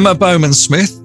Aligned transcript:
Emma 0.00 0.14
Bowman 0.14 0.54
Smith, 0.54 0.96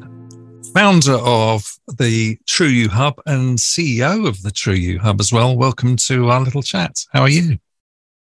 founder 0.73 1.15
of 1.15 1.69
the 1.97 2.39
True 2.47 2.67
You 2.67 2.87
Hub 2.87 3.21
and 3.25 3.57
CEO 3.57 4.25
of 4.25 4.41
the 4.41 4.51
True 4.51 4.73
You 4.73 4.99
Hub 4.99 5.19
as 5.19 5.33
well. 5.33 5.57
Welcome 5.57 5.97
to 6.07 6.29
our 6.29 6.39
little 6.39 6.61
chat. 6.61 7.03
How 7.11 7.23
are 7.23 7.29
you? 7.29 7.59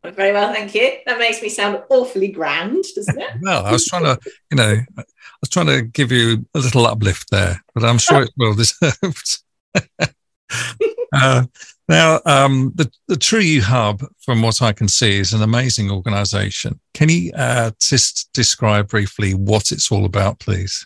I'm 0.03 0.13
very 0.13 0.33
well, 0.33 0.53
thank 0.53 0.75
you. 0.75 0.97
That 1.05 1.19
makes 1.19 1.41
me 1.41 1.47
sound 1.47 1.83
awfully 1.89 2.27
grand, 2.27 2.83
doesn't 2.93 3.17
it? 3.17 3.29
well, 3.41 3.65
I 3.65 3.71
was 3.71 3.85
trying 3.85 4.03
to, 4.03 4.19
you 4.51 4.57
know, 4.57 4.75
I 4.97 5.03
was 5.39 5.49
trying 5.49 5.67
to 5.67 5.83
give 5.83 6.11
you 6.11 6.45
a 6.53 6.59
little 6.59 6.85
uplift 6.85 7.31
there, 7.31 7.63
but 7.73 7.85
I'm 7.85 7.97
sure 7.97 8.23
it's 8.23 8.33
well 8.35 8.53
deserved. 8.53 9.43
uh, 11.13 11.45
now, 11.87 12.19
um, 12.25 12.73
the, 12.75 12.91
the 13.07 13.15
True 13.17 13.39
You 13.39 13.61
Hub, 13.61 14.03
from 14.19 14.41
what 14.41 14.61
I 14.61 14.73
can 14.73 14.87
see, 14.87 15.19
is 15.19 15.33
an 15.33 15.41
amazing 15.41 15.89
organization. 15.89 16.79
Can 16.93 17.09
you 17.09 17.31
uh, 17.33 17.71
just 17.79 18.29
describe 18.33 18.89
briefly 18.89 19.33
what 19.33 19.71
it's 19.71 19.91
all 19.91 20.05
about, 20.05 20.39
please? 20.39 20.85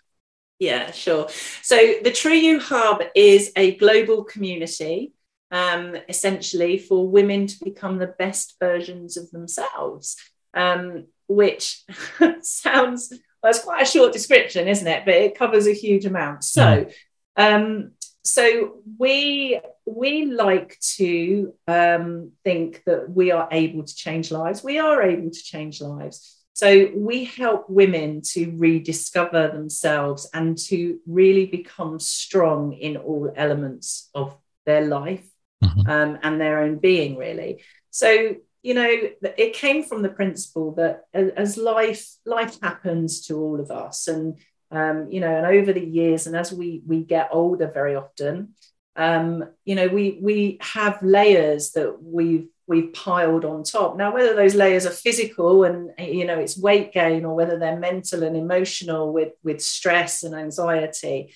Yeah, 0.60 0.92
sure. 0.92 1.28
So, 1.64 1.96
the 2.04 2.12
True 2.12 2.34
You 2.34 2.60
Hub 2.60 3.02
is 3.16 3.52
a 3.56 3.76
global 3.78 4.24
community, 4.24 5.14
um, 5.50 5.98
essentially, 6.08 6.78
for 6.78 7.08
women 7.08 7.48
to 7.48 7.64
become 7.64 7.98
the 7.98 8.14
best 8.20 8.58
versions 8.60 9.18
of 9.18 9.32
themselves, 9.32 10.18
um, 10.54 11.08
which 11.28 11.84
sounds 12.42 13.12
well, 13.42 13.50
it's 13.50 13.64
quite 13.64 13.82
a 13.82 13.86
short 13.86 14.14
description, 14.14 14.68
isn't 14.68 14.88
it? 14.88 15.04
But 15.04 15.16
it 15.16 15.38
covers 15.38 15.66
a 15.66 15.74
huge 15.74 16.06
amount. 16.06 16.44
So, 16.44 16.88
um, 17.36 17.94
so 18.24 18.78
we 19.00 19.60
we 19.86 20.26
like 20.26 20.80
to 20.98 21.54
um, 21.68 22.32
think 22.44 22.84
that 22.86 23.10
we 23.10 23.32
are 23.32 23.48
able 23.52 23.84
to 23.84 23.96
change 23.96 24.32
lives. 24.32 24.64
We 24.64 24.78
are 24.80 25.02
able 25.02 25.32
to 25.32 25.44
change 25.44 25.82
lives. 25.82 26.38
So 26.54 26.92
we 26.96 27.24
help 27.24 27.70
women 27.70 28.22
to 28.34 28.54
rediscover 28.58 29.48
themselves 29.48 30.30
and 30.34 30.58
to 30.70 31.00
really 31.08 31.48
become 31.48 32.00
strong 32.00 32.74
in 32.74 32.98
all 32.98 33.32
elements 33.36 34.10
of 34.14 34.38
their 34.66 34.86
life 34.86 35.28
mm-hmm. 35.64 35.90
um, 35.90 36.20
and 36.22 36.40
their 36.40 36.62
own 36.62 36.78
being, 36.78 37.18
really. 37.18 37.64
So 37.90 38.36
you 38.64 38.76
know, 38.76 38.90
it 39.38 39.54
came 39.54 39.84
from 39.84 40.04
the 40.04 40.10
principle 40.10 40.76
that 40.76 41.06
as 41.14 41.58
life 41.58 42.08
life 42.26 42.62
happens 42.62 43.22
to 43.22 43.40
all 43.40 43.60
of 43.60 43.72
us, 43.72 44.08
and 44.08 44.38
um, 44.72 45.12
you 45.12 45.20
know, 45.20 45.36
and 45.36 45.46
over 45.46 45.74
the 45.74 45.86
years, 45.86 46.28
and 46.28 46.36
as 46.36 46.52
we 46.52 46.82
we 46.86 47.04
get 47.04 47.30
older, 47.32 47.70
very 47.72 47.96
often, 47.96 48.56
um, 48.96 49.44
you 49.66 49.76
know, 49.76 49.88
we 49.88 50.20
we 50.22 50.58
have 50.62 51.02
layers 51.02 51.72
that 51.72 52.02
we've 52.02 52.48
we've 52.68 52.94
piled 52.94 53.44
on 53.44 53.64
top. 53.64 53.98
Now, 53.98 54.14
whether 54.14 54.34
those 54.34 54.56
layers 54.56 54.86
are 54.86 54.92
physical 54.92 55.66
and 55.66 55.92
you 56.00 56.26
know 56.26 56.40
it's 56.40 56.58
weight 56.58 56.94
gain, 56.94 57.26
or 57.26 57.36
whether 57.36 57.60
they're 57.60 57.80
mental 57.80 58.24
and 58.24 58.38
emotional 58.38 59.12
with 59.12 59.34
with 59.44 59.62
stress 59.62 60.24
and 60.24 60.34
anxiety, 60.34 61.34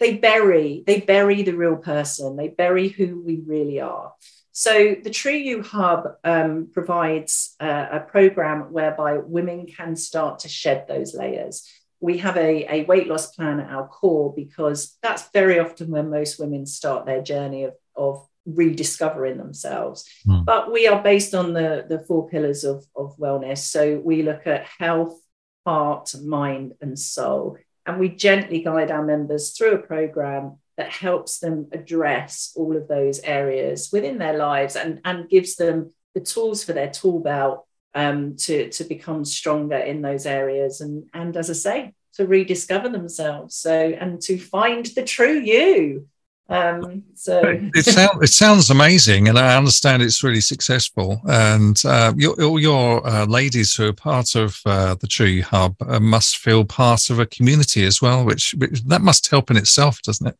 they 0.00 0.16
bury 0.16 0.82
they 0.86 1.00
bury 1.00 1.42
the 1.42 1.56
real 1.56 1.76
person. 1.76 2.36
They 2.36 2.48
bury 2.48 2.88
who 2.88 3.22
we 3.22 3.42
really 3.46 3.80
are. 3.80 4.12
So 4.56 4.94
the 5.02 5.10
True 5.10 5.32
You 5.32 5.62
Hub 5.62 6.04
um, 6.22 6.68
provides 6.72 7.56
uh, 7.58 7.86
a 7.90 8.00
program 8.00 8.72
whereby 8.72 9.18
women 9.18 9.66
can 9.66 9.96
start 9.96 10.40
to 10.40 10.48
shed 10.48 10.86
those 10.86 11.12
layers 11.12 11.68
we 12.04 12.18
have 12.18 12.36
a, 12.36 12.66
a 12.70 12.84
weight 12.84 13.08
loss 13.08 13.34
plan 13.34 13.60
at 13.60 13.70
our 13.70 13.88
core 13.88 14.30
because 14.36 14.98
that's 15.02 15.30
very 15.30 15.58
often 15.58 15.90
when 15.90 16.10
most 16.10 16.38
women 16.38 16.66
start 16.66 17.06
their 17.06 17.22
journey 17.22 17.64
of, 17.64 17.72
of 17.96 18.28
rediscovering 18.44 19.38
themselves. 19.38 20.04
Mm. 20.28 20.44
But 20.44 20.70
we 20.70 20.86
are 20.86 21.02
based 21.02 21.34
on 21.34 21.54
the, 21.54 21.86
the 21.88 22.00
four 22.00 22.28
pillars 22.28 22.62
of, 22.62 22.84
of 22.94 23.16
wellness. 23.16 23.58
So 23.58 24.02
we 24.04 24.22
look 24.22 24.46
at 24.46 24.66
health, 24.78 25.18
heart, 25.64 26.14
mind, 26.22 26.74
and 26.82 26.98
soul. 26.98 27.56
And 27.86 27.98
we 27.98 28.10
gently 28.10 28.62
guide 28.62 28.90
our 28.90 29.02
members 29.02 29.56
through 29.56 29.72
a 29.72 29.86
program 29.86 30.58
that 30.76 30.90
helps 30.90 31.38
them 31.38 31.68
address 31.72 32.52
all 32.54 32.76
of 32.76 32.86
those 32.86 33.20
areas 33.20 33.88
within 33.90 34.18
their 34.18 34.36
lives 34.36 34.76
and, 34.76 35.00
and 35.06 35.30
gives 35.30 35.56
them 35.56 35.94
the 36.14 36.20
tools 36.20 36.64
for 36.64 36.74
their 36.74 36.90
tool 36.90 37.20
belt 37.20 37.66
um, 37.94 38.36
to 38.36 38.70
to 38.70 38.84
become 38.84 39.24
stronger 39.24 39.76
in 39.76 40.02
those 40.02 40.26
areas 40.26 40.80
and 40.80 41.08
and 41.14 41.36
as 41.36 41.50
I 41.50 41.54
say 41.54 41.94
to 42.14 42.26
rediscover 42.26 42.88
themselves 42.88 43.56
so 43.56 43.72
and 43.72 44.20
to 44.22 44.38
find 44.38 44.86
the 44.86 45.02
true 45.02 45.38
you 45.38 46.08
um, 46.48 47.04
so 47.14 47.40
it 47.74 47.84
sounds 47.86 48.22
it 48.22 48.28
sounds 48.28 48.68
amazing, 48.68 49.28
and 49.28 49.38
I 49.38 49.56
understand 49.56 50.02
it's 50.02 50.22
really 50.22 50.42
successful. 50.42 51.20
And 51.24 51.80
uh, 51.86 52.12
your, 52.16 52.40
all 52.42 52.60
your 52.60 53.06
uh, 53.06 53.24
ladies 53.24 53.74
who 53.74 53.88
are 53.88 53.94
part 53.94 54.34
of 54.34 54.60
uh, 54.66 54.94
the 54.96 55.06
True 55.06 55.40
Hub 55.40 55.74
uh, 55.80 56.00
must 56.00 56.36
feel 56.36 56.64
part 56.66 57.08
of 57.08 57.18
a 57.18 57.26
community 57.26 57.84
as 57.84 58.02
well, 58.02 58.26
which, 58.26 58.54
which, 58.58 58.82
that 58.84 59.00
must 59.00 59.30
help 59.30 59.50
in 59.50 59.56
itself, 59.56 60.02
doesn't 60.02 60.26
it? 60.26 60.36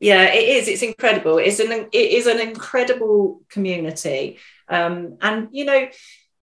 Yeah, 0.00 0.24
it 0.32 0.48
is. 0.48 0.68
It's 0.68 0.82
incredible. 0.82 1.36
It's 1.36 1.60
an 1.60 1.72
it 1.72 1.92
is 1.92 2.26
an 2.26 2.40
incredible 2.40 3.42
community, 3.50 4.38
um, 4.68 5.18
and 5.20 5.48
you 5.52 5.66
know 5.66 5.88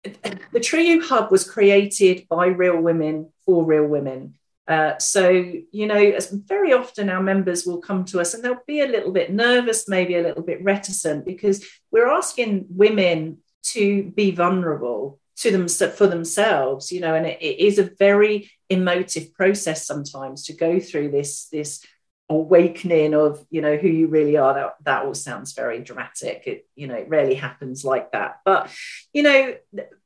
the 0.03 0.59
True 0.61 1.01
Hub 1.01 1.31
was 1.31 1.49
created 1.49 2.27
by 2.29 2.47
real 2.47 2.79
women 2.79 3.31
for 3.45 3.65
real 3.65 3.85
women. 3.85 4.35
Uh, 4.67 4.97
so, 4.99 5.29
you 5.29 5.87
know, 5.87 6.17
very 6.31 6.73
often 6.73 7.09
our 7.09 7.23
members 7.23 7.65
will 7.65 7.79
come 7.79 8.05
to 8.05 8.19
us 8.21 8.33
and 8.33 8.43
they'll 8.43 8.59
be 8.67 8.81
a 8.81 8.88
little 8.88 9.11
bit 9.11 9.33
nervous, 9.33 9.89
maybe 9.89 10.15
a 10.15 10.21
little 10.21 10.43
bit 10.43 10.63
reticent, 10.63 11.25
because 11.25 11.65
we're 11.91 12.07
asking 12.07 12.67
women 12.69 13.39
to 13.63 14.03
be 14.11 14.29
vulnerable 14.31 15.19
to 15.38 15.51
them 15.51 15.67
for 15.67 16.05
themselves, 16.05 16.91
you 16.91 16.99
know, 16.99 17.15
and 17.15 17.25
it, 17.25 17.41
it 17.41 17.59
is 17.59 17.79
a 17.79 17.89
very 17.97 18.51
emotive 18.69 19.33
process 19.33 19.88
sometimes 19.88 20.43
to 20.43 20.53
go 20.53 20.79
through 20.79 21.09
this 21.09 21.47
this 21.47 21.83
awakening 22.29 23.16
of 23.16 23.44
you 23.50 23.62
know 23.62 23.75
who 23.75 23.88
you 23.88 24.07
really 24.07 24.38
are 24.38 24.53
that 24.53 24.75
that 24.84 25.06
all 25.06 25.16
sounds 25.16 25.53
very 25.53 25.79
dramatic. 25.79 26.44
It 26.45 26.67
you 26.75 26.88
know 26.88 26.95
it 26.95 27.09
rarely 27.09 27.35
happens 27.35 27.84
like 27.84 28.12
that. 28.12 28.40
But 28.45 28.69
you 29.13 29.23
know 29.23 29.56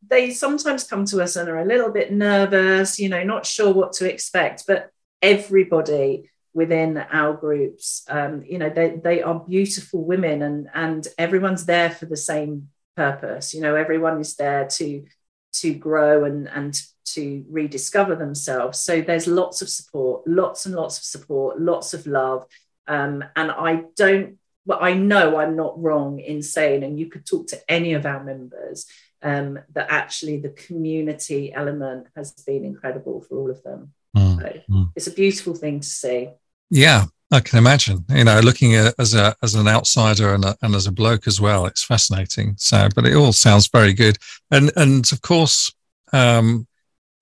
they 0.07 0.31
sometimes 0.31 0.85
come 0.85 1.05
to 1.05 1.21
us 1.21 1.35
and 1.35 1.49
are 1.49 1.59
a 1.59 1.65
little 1.65 1.91
bit 1.91 2.11
nervous 2.11 2.99
you 2.99 3.09
know 3.09 3.23
not 3.23 3.45
sure 3.45 3.73
what 3.73 3.93
to 3.93 4.09
expect. 4.09 4.63
But 4.67 4.89
everybody 5.21 6.29
within 6.53 6.97
our 6.97 7.33
groups 7.33 8.03
um, 8.09 8.43
you 8.47 8.57
know 8.57 8.69
they, 8.69 8.99
they 9.03 9.21
are 9.21 9.39
beautiful 9.39 10.03
women 10.03 10.41
and 10.41 10.69
and 10.73 11.07
everyone's 11.17 11.65
there 11.65 11.89
for 11.89 12.05
the 12.05 12.17
same 12.17 12.69
purpose. 12.95 13.53
You 13.53 13.61
know 13.61 13.75
everyone 13.75 14.21
is 14.21 14.35
there 14.35 14.67
to 14.67 15.03
to 15.53 15.73
grow 15.73 16.23
and 16.23 16.47
and 16.49 16.81
to 17.05 17.45
rediscover 17.49 18.15
themselves. 18.15 18.79
So 18.79 19.01
there's 19.01 19.27
lots 19.27 19.61
of 19.61 19.69
support, 19.69 20.25
lots 20.25 20.65
and 20.65 20.75
lots 20.75 20.97
of 20.97 21.03
support, 21.03 21.59
lots 21.59 21.93
of 21.93 22.07
love. 22.07 22.45
Um, 22.87 23.23
and 23.35 23.51
I 23.51 23.83
don't, 23.95 24.37
well, 24.65 24.79
I 24.81 24.93
know 24.93 25.37
I'm 25.37 25.55
not 25.55 25.81
wrong 25.81 26.19
in 26.19 26.41
saying, 26.41 26.83
and 26.83 26.97
you 26.97 27.07
could 27.07 27.25
talk 27.25 27.47
to 27.47 27.59
any 27.69 27.93
of 27.93 28.05
our 28.05 28.23
members, 28.23 28.85
um, 29.21 29.59
that 29.73 29.87
actually 29.89 30.37
the 30.37 30.49
community 30.49 31.53
element 31.53 32.07
has 32.15 32.31
been 32.31 32.63
incredible 32.65 33.21
for 33.21 33.37
all 33.37 33.51
of 33.51 33.61
them. 33.63 33.93
Mm, 34.15 34.41
so 34.41 34.59
mm. 34.69 34.91
It's 34.95 35.07
a 35.07 35.11
beautiful 35.11 35.55
thing 35.55 35.79
to 35.81 35.87
see. 35.87 36.29
Yeah, 36.69 37.05
I 37.33 37.39
can 37.39 37.57
imagine. 37.57 38.05
You 38.09 38.23
know, 38.23 38.39
looking 38.39 38.75
at 38.75 38.93
as 38.99 39.15
a 39.15 39.35
as 39.41 39.55
an 39.55 39.67
outsider 39.67 40.33
and, 40.35 40.45
a, 40.45 40.55
and 40.61 40.75
as 40.75 40.87
a 40.87 40.91
bloke 40.91 41.27
as 41.27 41.41
well, 41.41 41.65
it's 41.65 41.83
fascinating. 41.83 42.55
So, 42.57 42.87
but 42.95 43.05
it 43.05 43.15
all 43.15 43.33
sounds 43.33 43.67
very 43.67 43.93
good. 43.93 44.17
And 44.51 44.71
and 44.75 45.11
of 45.11 45.21
course, 45.21 45.73
um, 46.13 46.67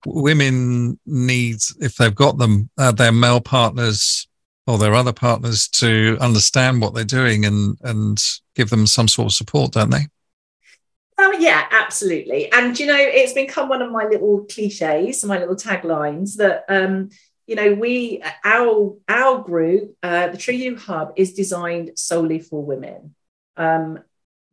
women 0.04 0.98
need, 1.06 1.56
if 1.80 1.96
they've 1.96 2.14
got 2.14 2.38
them, 2.38 2.68
uh, 2.76 2.92
their 2.92 3.12
male 3.12 3.40
partners 3.40 4.28
or 4.66 4.78
their 4.78 4.94
other 4.94 5.12
partners 5.12 5.68
to 5.68 6.16
understand 6.20 6.80
what 6.80 6.94
they're 6.94 7.04
doing 7.04 7.44
and, 7.44 7.78
and 7.82 8.22
give 8.54 8.70
them 8.70 8.86
some 8.86 9.08
sort 9.08 9.26
of 9.26 9.32
support, 9.32 9.72
don't 9.72 9.90
they? 9.90 10.06
Oh, 11.18 11.32
yeah, 11.38 11.66
absolutely. 11.70 12.50
And, 12.52 12.78
you 12.78 12.86
know, 12.86 12.98
it's 12.98 13.32
become 13.32 13.68
one 13.68 13.82
of 13.82 13.90
my 13.90 14.04
little 14.04 14.44
cliches, 14.44 15.24
my 15.24 15.38
little 15.38 15.56
taglines 15.56 16.36
that, 16.36 16.64
um, 16.68 17.10
you 17.52 17.56
know, 17.56 17.74
we, 17.74 18.22
our, 18.46 18.96
our 19.10 19.42
group, 19.42 19.94
uh, 20.02 20.28
the 20.28 20.38
True 20.38 20.54
You 20.54 20.74
Hub, 20.74 21.12
is 21.16 21.34
designed 21.34 21.98
solely 21.98 22.38
for 22.38 22.64
women. 22.64 23.14
Um, 23.58 23.98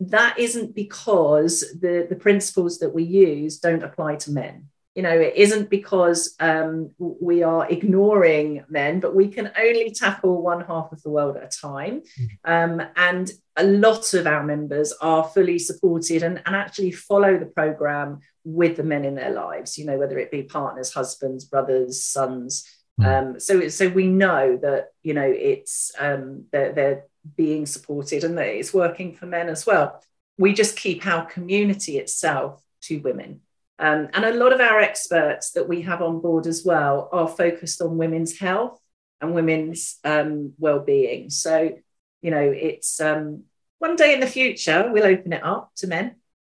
that 0.02 0.38
isn't 0.38 0.76
because 0.76 1.62
the, 1.80 2.08
the 2.10 2.18
principles 2.18 2.80
that 2.80 2.94
we 2.94 3.04
use 3.04 3.60
don't 3.60 3.84
apply 3.84 4.18
to 4.18 4.32
men 4.32 4.68
you 4.96 5.04
know 5.04 5.18
it 5.18 5.34
isn't 5.36 5.70
because 5.70 6.36
um, 6.42 6.90
we 6.98 7.44
are 7.44 7.70
ignoring 7.70 8.66
men 8.70 9.00
but 9.00 9.16
we 9.16 9.28
can 9.28 9.52
only 9.58 9.92
tackle 9.92 10.42
one 10.42 10.66
half 10.66 10.92
of 10.92 11.02
the 11.04 11.10
world 11.10 11.38
at 11.38 11.44
a 11.44 11.58
time 11.58 12.02
mm-hmm. 12.02 12.52
um, 12.82 12.88
and 12.96 13.32
a 13.56 13.64
lot 13.64 14.14
of 14.14 14.26
our 14.26 14.44
members 14.44 14.92
are 15.02 15.24
fully 15.24 15.60
supported 15.60 16.24
and, 16.24 16.42
and 16.46 16.56
actually 16.56 16.92
follow 16.92 17.38
the 17.38 17.46
program 17.46 18.20
with 18.44 18.78
the 18.78 18.84
men 18.84 19.06
in 19.06 19.16
their 19.16 19.32
lives 19.32 19.78
you 19.78 19.86
know 19.86 19.98
whether 19.98 20.18
it 20.18 20.32
be 20.32 20.44
partners 20.44 20.94
husbands 20.94 21.46
brothers 21.46 22.04
sons 22.04 22.66
mm. 23.00 23.06
um, 23.06 23.40
so 23.40 23.68
so 23.70 23.90
we 23.90 24.08
know 24.08 24.58
that 24.58 24.94
you 25.04 25.14
know 25.14 25.30
it's 25.30 25.92
um, 26.00 26.46
they're, 26.52 26.74
they're 26.74 27.04
being 27.36 27.66
supported 27.66 28.24
and 28.24 28.38
that 28.38 28.48
it's 28.48 28.74
working 28.74 29.14
for 29.14 29.26
men 29.26 29.50
as 29.50 29.66
well 29.66 30.02
we 30.38 30.54
just 30.54 30.78
keep 30.78 31.06
our 31.06 31.26
community 31.26 31.98
itself 31.98 32.64
to 32.82 32.98
women 33.00 33.42
Um, 33.78 34.10
and 34.14 34.26
a 34.26 34.34
lot 34.34 34.52
of 34.54 34.60
our 34.60 34.80
experts 34.80 35.52
that 35.52 35.68
we 35.68 35.84
have 35.84 36.02
on 36.02 36.22
board 36.22 36.48
as 36.48 36.66
well 36.66 37.10
are 37.12 37.28
focused 37.28 37.82
on 37.82 37.98
women's 37.98 38.38
health 38.38 38.80
and 39.22 39.34
women's 39.34 40.00
um, 40.04 40.54
well-being. 40.58 41.30
So, 41.30 41.78
you 42.22 42.32
know, 42.32 42.42
it's 42.42 43.00
um, 43.00 43.44
one 43.80 43.96
day 43.96 44.14
in 44.14 44.20
the 44.20 44.28
future 44.28 44.90
we'll 44.92 45.06
open 45.06 45.34
it 45.34 45.44
up 45.44 45.72
to 45.78 45.88
men. 45.88 46.16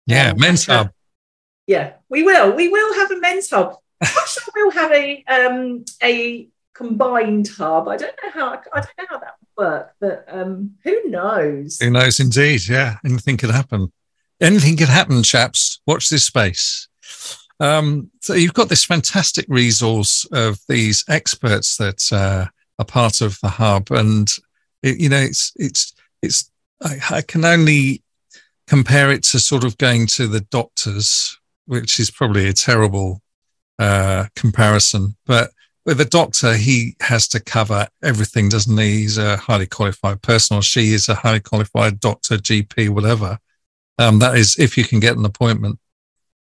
Yeah, 0.08 0.32
um, 0.32 0.40
men's 0.40 0.66
hub. 0.72 0.92
Yeah, 1.68 1.94
we 2.10 2.24
will. 2.24 2.54
We 2.56 2.68
will 2.68 2.94
have 2.96 3.12
a 3.12 3.20
men's 3.20 3.50
hub. 3.50 3.78
Sure 4.04 4.44
we'll 4.56 4.72
have 4.72 4.92
a 4.92 5.24
um, 5.28 5.86
a 6.02 6.48
combined 6.74 7.50
hub. 7.50 7.88
I 7.88 7.98
don't 7.98 8.16
know 8.24 8.32
how 8.32 8.62
I 8.74 8.82
don't 8.82 8.98
know 8.98 9.06
how 9.10 9.20
that 9.20 9.36
would 9.40 9.64
work, 9.64 9.96
but 10.00 10.26
um, 10.28 10.76
who 10.84 11.10
knows? 11.10 11.80
Who 11.80 11.90
knows? 11.90 12.20
Indeed, 12.20 12.68
yeah, 12.68 12.98
anything 13.06 13.38
could 13.38 13.52
happen. 13.52 13.92
Anything 14.40 14.78
could 14.78 14.90
happen, 14.90 15.22
chaps. 15.24 15.82
Watch 15.86 16.10
this 16.10 16.26
space. 16.26 16.88
Um, 17.60 18.10
so 18.22 18.34
you've 18.34 18.56
got 18.56 18.70
this 18.70 18.84
fantastic 18.84 19.46
resource 19.48 20.26
of 20.32 20.60
these 20.68 21.06
experts 21.08 21.78
that 21.78 22.12
uh, 22.12 22.48
are 22.80 22.86
part 22.86 23.22
of 23.22 23.38
the 23.42 23.50
hub, 23.50 23.92
and 23.92 24.32
it, 24.82 25.00
you 25.00 25.10
know 25.10 25.22
it's 25.22 25.54
it's 25.56 25.94
it's. 26.22 26.50
I, 26.82 26.98
I 27.18 27.22
can 27.22 27.46
only 27.46 28.04
compare 28.66 29.12
it 29.12 29.24
to 29.26 29.40
sort 29.40 29.64
of 29.64 29.78
going 29.78 30.08
to 30.08 30.26
the 30.28 30.40
doctors, 30.40 31.38
which 31.66 32.00
is 32.00 32.10
probably 32.10 32.48
a 32.48 32.54
terrible 32.54 33.22
uh, 33.80 34.26
comparison, 34.36 35.16
but 35.26 35.52
with 35.86 36.00
a 36.00 36.06
doctor, 36.06 36.56
he 36.56 36.96
has 37.02 37.28
to 37.30 37.40
cover 37.40 37.88
everything, 38.04 38.50
doesn't 38.50 38.78
he? 38.78 39.00
He's 39.00 39.18
a 39.18 39.38
highly 39.38 39.66
qualified 39.66 40.22
person, 40.22 40.58
or 40.58 40.62
she 40.62 40.94
is 40.94 41.10
a 41.10 41.16
highly 41.16 41.40
qualified 41.40 42.00
doctor, 42.00 42.38
GP, 42.38 42.90
whatever. 42.90 43.40
Um, 43.98 44.20
that 44.20 44.38
is, 44.38 44.58
if 44.60 44.78
you 44.78 44.84
can 44.84 45.00
get 45.00 45.18
an 45.18 45.26
appointment. 45.26 45.80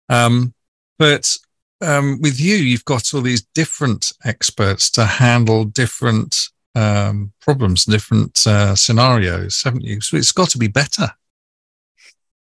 Um, 0.09 0.53
but 0.97 1.35
um, 1.81 2.19
with 2.21 2.39
you, 2.39 2.55
you've 2.55 2.85
got 2.85 3.13
all 3.13 3.21
these 3.21 3.45
different 3.53 4.11
experts 4.25 4.89
to 4.91 5.05
handle 5.05 5.65
different 5.65 6.49
um, 6.73 7.33
problems, 7.39 7.85
different 7.85 8.45
uh, 8.47 8.75
scenarios, 8.75 9.61
haven't 9.63 9.83
you? 9.83 10.01
So 10.01 10.17
it's 10.17 10.31
got 10.31 10.49
to 10.49 10.57
be 10.57 10.67
better. 10.67 11.11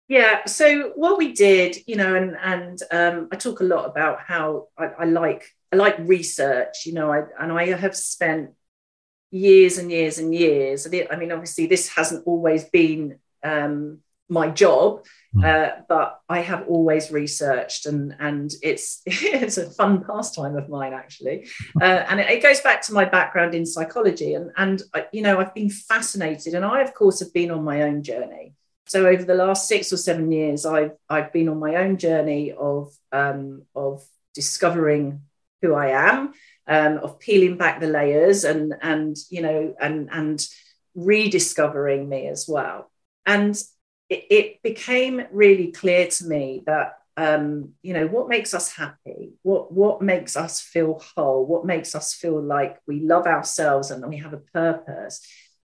Yeah. 0.09 0.45
So 0.47 0.93
what 0.95 1.19
we 1.19 1.33
did, 1.33 1.77
you 1.87 1.97
know, 1.97 2.15
and 2.15 2.37
and 2.41 2.81
um, 2.93 3.29
I 3.33 3.37
talk 3.37 3.61
a 3.61 3.65
lot 3.65 3.87
about 3.87 4.21
how 4.21 4.69
I, 4.79 4.87
I 5.01 5.05
like 5.05 5.45
I 5.73 5.77
like 5.77 5.99
research, 5.99 6.87
you 6.87 6.93
know, 6.93 7.13
I, 7.13 7.25
and 7.41 7.53
I 7.53 7.67
have 7.67 7.97
spent 7.97 8.51
years 9.31 9.79
and 9.79 9.91
years 9.91 10.19
and 10.19 10.35
years. 10.35 10.87
I 10.87 11.17
mean, 11.17 11.33
obviously, 11.33 11.67
this 11.67 11.89
hasn't 11.89 12.27
always 12.27 12.65
been 12.65 13.19
um, 13.43 13.99
my 14.29 14.51
job, 14.51 15.05
hmm. 15.33 15.45
uh, 15.45 15.69
but 15.89 16.21
I 16.29 16.41
have 16.41 16.67
always 16.69 17.11
researched, 17.11 17.87
and 17.87 18.15
and 18.19 18.53
it's 18.63 19.03
it's 19.07 19.59
a 19.59 19.71
fun 19.71 20.05
pastime 20.05 20.57
of 20.57 20.69
mine 20.69 20.93
actually, 20.93 21.49
uh, 21.81 21.85
and 22.09 22.21
it, 22.21 22.31
it, 22.31 22.43
goes 22.43 22.61
back 22.61 22.83
to 22.83 22.93
my 22.93 23.05
background 23.05 23.55
in 23.55 23.67
psychology, 23.67 24.35
and 24.35 24.51
and 24.57 24.83
uh, 24.95 25.03
you 25.13 25.23
know 25.23 25.39
I've 25.39 25.55
been 25.55 25.71
fascinated, 25.71 26.55
and 26.55 26.65
I 26.65 26.83
of 26.83 26.95
course 26.95 27.21
have 27.21 27.33
been 27.33 27.51
on 27.51 27.65
my 27.65 27.83
own 27.83 28.03
journey. 28.03 28.55
So 28.87 29.07
over 29.07 29.25
the 29.25 29.35
last 29.35 29.69
six 29.69 29.93
or 29.93 29.97
seven 29.97 30.31
years, 30.31 30.65
I've 30.65 30.93
I've 31.09 31.33
been 31.33 31.49
on 31.49 31.59
my 31.59 31.77
own 31.77 31.99
journey 31.99 32.53
of 32.53 32.93
um, 33.13 33.63
of 33.75 34.05
discovering 34.35 35.23
who 35.63 35.75
I 35.75 35.89
am, 35.89 36.33
um, 36.67 36.99
of 36.99 37.19
peeling 37.19 37.57
back 37.57 37.81
the 37.81 37.89
layers, 37.89 38.45
and 38.45 38.75
and 38.81 39.17
you 39.31 39.43
know 39.43 39.75
and 39.81 40.09
and 40.13 40.47
rediscovering 40.95 42.09
me 42.09 42.29
as 42.29 42.47
well, 42.49 42.91
and 43.25 43.57
it, 44.09 44.25
it 44.31 44.63
became 44.63 45.23
really 45.33 45.73
clear 45.73 46.07
to 46.07 46.27
me 46.27 46.63
that 46.67 46.99
um, 47.17 47.73
you 47.83 47.93
know 47.93 48.07
what 48.07 48.29
makes 48.29 48.53
us 48.53 48.71
happy 48.71 49.33
what 49.43 49.73
what 49.73 50.03
makes 50.03 50.37
us 50.37 50.61
feel 50.61 51.03
whole 51.17 51.47
what 51.47 51.65
makes 51.65 51.95
us 51.95 52.13
feel 52.13 52.41
like 52.41 52.79
we 52.87 53.01
love 53.01 53.27
ourselves 53.27 53.91
and 53.91 54.07
we 54.07 54.19
have 54.19 54.35
a 54.35 54.43
purpose 54.53 55.27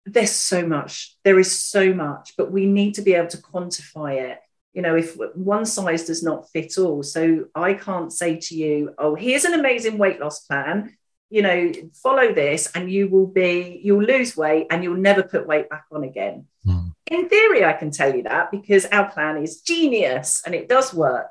there's 0.05 0.31
so 0.31 0.65
much 0.65 1.17
there 1.23 1.39
is 1.39 1.59
so 1.59 1.93
much 1.93 2.33
but 2.37 2.51
we 2.51 2.65
need 2.65 2.95
to 2.95 3.01
be 3.01 3.13
able 3.13 3.27
to 3.27 3.37
quantify 3.37 4.21
it. 4.31 4.39
You 4.73 4.81
know 4.83 4.95
if 4.95 5.17
one 5.35 5.65
size 5.65 6.05
does 6.05 6.23
not 6.23 6.49
fit 6.51 6.77
all. 6.77 7.03
So 7.03 7.45
i 7.55 7.73
can't 7.73 8.11
say 8.11 8.37
to 8.37 8.55
you 8.55 8.93
oh 8.97 9.15
here's 9.15 9.45
an 9.45 9.53
amazing 9.53 9.97
weight 9.97 10.19
loss 10.19 10.45
plan. 10.45 10.95
You 11.29 11.41
know 11.41 11.71
follow 12.01 12.33
this 12.33 12.71
and 12.73 12.91
you 12.91 13.07
will 13.07 13.27
be 13.27 13.79
you'll 13.83 14.03
lose 14.03 14.35
weight 14.35 14.67
and 14.71 14.83
you'll 14.83 14.95
never 14.95 15.23
put 15.23 15.47
weight 15.47 15.69
back 15.69 15.85
on 15.91 16.03
again. 16.03 16.45
Mm. 16.67 16.93
in 17.09 17.29
theory 17.29 17.63
i 17.63 17.71
can 17.71 17.89
tell 17.89 18.13
you 18.13 18.23
that 18.23 18.51
because 18.51 18.85
our 18.87 19.09
plan 19.09 19.41
is 19.41 19.61
genius 19.61 20.43
and 20.45 20.53
it 20.53 20.67
does 20.67 20.93
work 20.93 21.29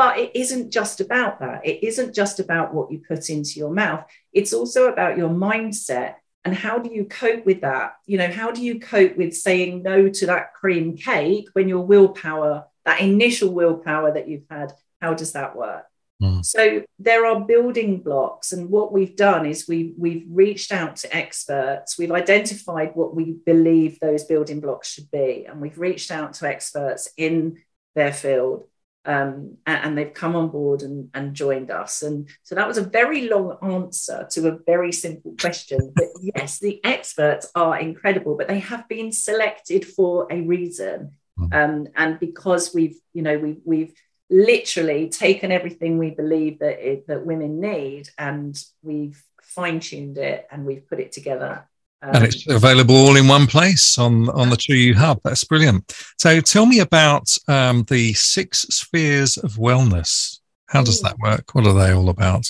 but 0.00 0.18
it 0.18 0.30
isn't 0.34 0.70
just 0.70 1.02
about 1.02 1.40
that. 1.40 1.60
It 1.62 1.84
isn't 1.86 2.14
just 2.14 2.40
about 2.40 2.72
what 2.72 2.90
you 2.90 3.02
put 3.06 3.28
into 3.28 3.58
your 3.58 3.70
mouth. 3.70 4.02
It's 4.32 4.54
also 4.54 4.90
about 4.90 5.18
your 5.18 5.28
mindset 5.28 6.14
and 6.44 6.54
how 6.54 6.78
do 6.78 6.92
you 6.92 7.04
cope 7.04 7.44
with 7.44 7.60
that 7.62 7.96
you 8.06 8.18
know 8.18 8.30
how 8.30 8.50
do 8.50 8.62
you 8.62 8.80
cope 8.80 9.16
with 9.16 9.34
saying 9.34 9.82
no 9.82 10.08
to 10.08 10.26
that 10.26 10.54
cream 10.54 10.96
cake 10.96 11.48
when 11.52 11.68
your 11.68 11.84
willpower 11.84 12.64
that 12.84 13.00
initial 13.00 13.52
willpower 13.52 14.12
that 14.12 14.28
you've 14.28 14.46
had 14.50 14.72
how 15.00 15.14
does 15.14 15.32
that 15.32 15.56
work 15.56 15.84
Mm. 16.20 16.44
So 16.44 16.82
there 16.98 17.24
are 17.24 17.40
building 17.40 18.02
blocks, 18.02 18.52
and 18.52 18.68
what 18.68 18.92
we've 18.92 19.16
done 19.16 19.46
is 19.46 19.66
we 19.66 19.94
we've 19.96 20.26
reached 20.28 20.70
out 20.70 20.96
to 20.96 21.16
experts. 21.16 21.98
We've 21.98 22.12
identified 22.12 22.94
what 22.94 23.16
we 23.16 23.36
believe 23.46 23.98
those 23.98 24.24
building 24.24 24.60
blocks 24.60 24.90
should 24.90 25.10
be, 25.10 25.46
and 25.46 25.60
we've 25.60 25.78
reached 25.78 26.10
out 26.10 26.34
to 26.34 26.46
experts 26.46 27.08
in 27.16 27.62
their 27.94 28.12
field, 28.12 28.64
um, 29.04 29.56
and, 29.66 29.84
and, 29.84 29.98
they've 29.98 30.12
come 30.12 30.36
on 30.36 30.50
board 30.50 30.82
and, 30.82 31.08
and 31.14 31.34
joined 31.34 31.70
us. 31.70 32.02
And 32.02 32.28
so 32.42 32.54
that 32.54 32.68
was 32.68 32.76
a 32.76 32.82
very 32.82 33.28
long 33.28 33.56
answer 33.62 34.26
to 34.32 34.48
a 34.48 34.58
very 34.66 34.92
simple 34.92 35.34
question. 35.40 35.92
But 35.94 36.04
yes, 36.34 36.58
the 36.58 36.84
experts 36.84 37.50
are 37.54 37.78
incredible, 37.78 38.36
but 38.36 38.46
they 38.46 38.58
have 38.58 38.86
been 38.88 39.10
selected 39.10 39.86
for 39.86 40.26
a 40.30 40.42
reason. 40.42 41.12
Mm. 41.38 41.54
Um, 41.54 41.88
and 41.96 42.20
because 42.20 42.74
we've, 42.74 42.96
you 43.14 43.22
know, 43.22 43.38
we've 43.38 43.60
we've 43.64 43.94
literally 44.28 45.08
taken 45.08 45.50
everything 45.50 45.98
we 45.98 46.10
believe 46.10 46.60
that 46.60 46.78
it, 46.78 47.06
that 47.08 47.26
women 47.26 47.60
need 47.60 48.08
and 48.16 48.56
we've 48.82 49.20
fine 49.42 49.80
tuned 49.80 50.18
it 50.18 50.46
and 50.50 50.64
we've 50.64 50.86
put 50.86 51.00
it 51.00 51.10
together. 51.10 51.68
Um, 52.02 52.14
and 52.14 52.24
it's 52.24 52.46
available 52.46 52.96
all 52.96 53.16
in 53.16 53.28
one 53.28 53.46
place 53.46 53.98
on 53.98 54.28
on 54.30 54.48
the 54.48 54.56
True 54.56 54.76
You 54.76 54.94
Hub. 54.94 55.20
That's 55.22 55.44
brilliant. 55.44 55.92
So 56.18 56.40
tell 56.40 56.66
me 56.66 56.80
about 56.80 57.36
um, 57.46 57.84
the 57.84 58.14
six 58.14 58.60
spheres 58.62 59.36
of 59.36 59.52
wellness. 59.52 60.38
How 60.66 60.82
does 60.82 61.02
that 61.02 61.18
work? 61.18 61.54
What 61.54 61.66
are 61.66 61.74
they 61.74 61.92
all 61.92 62.08
about? 62.08 62.46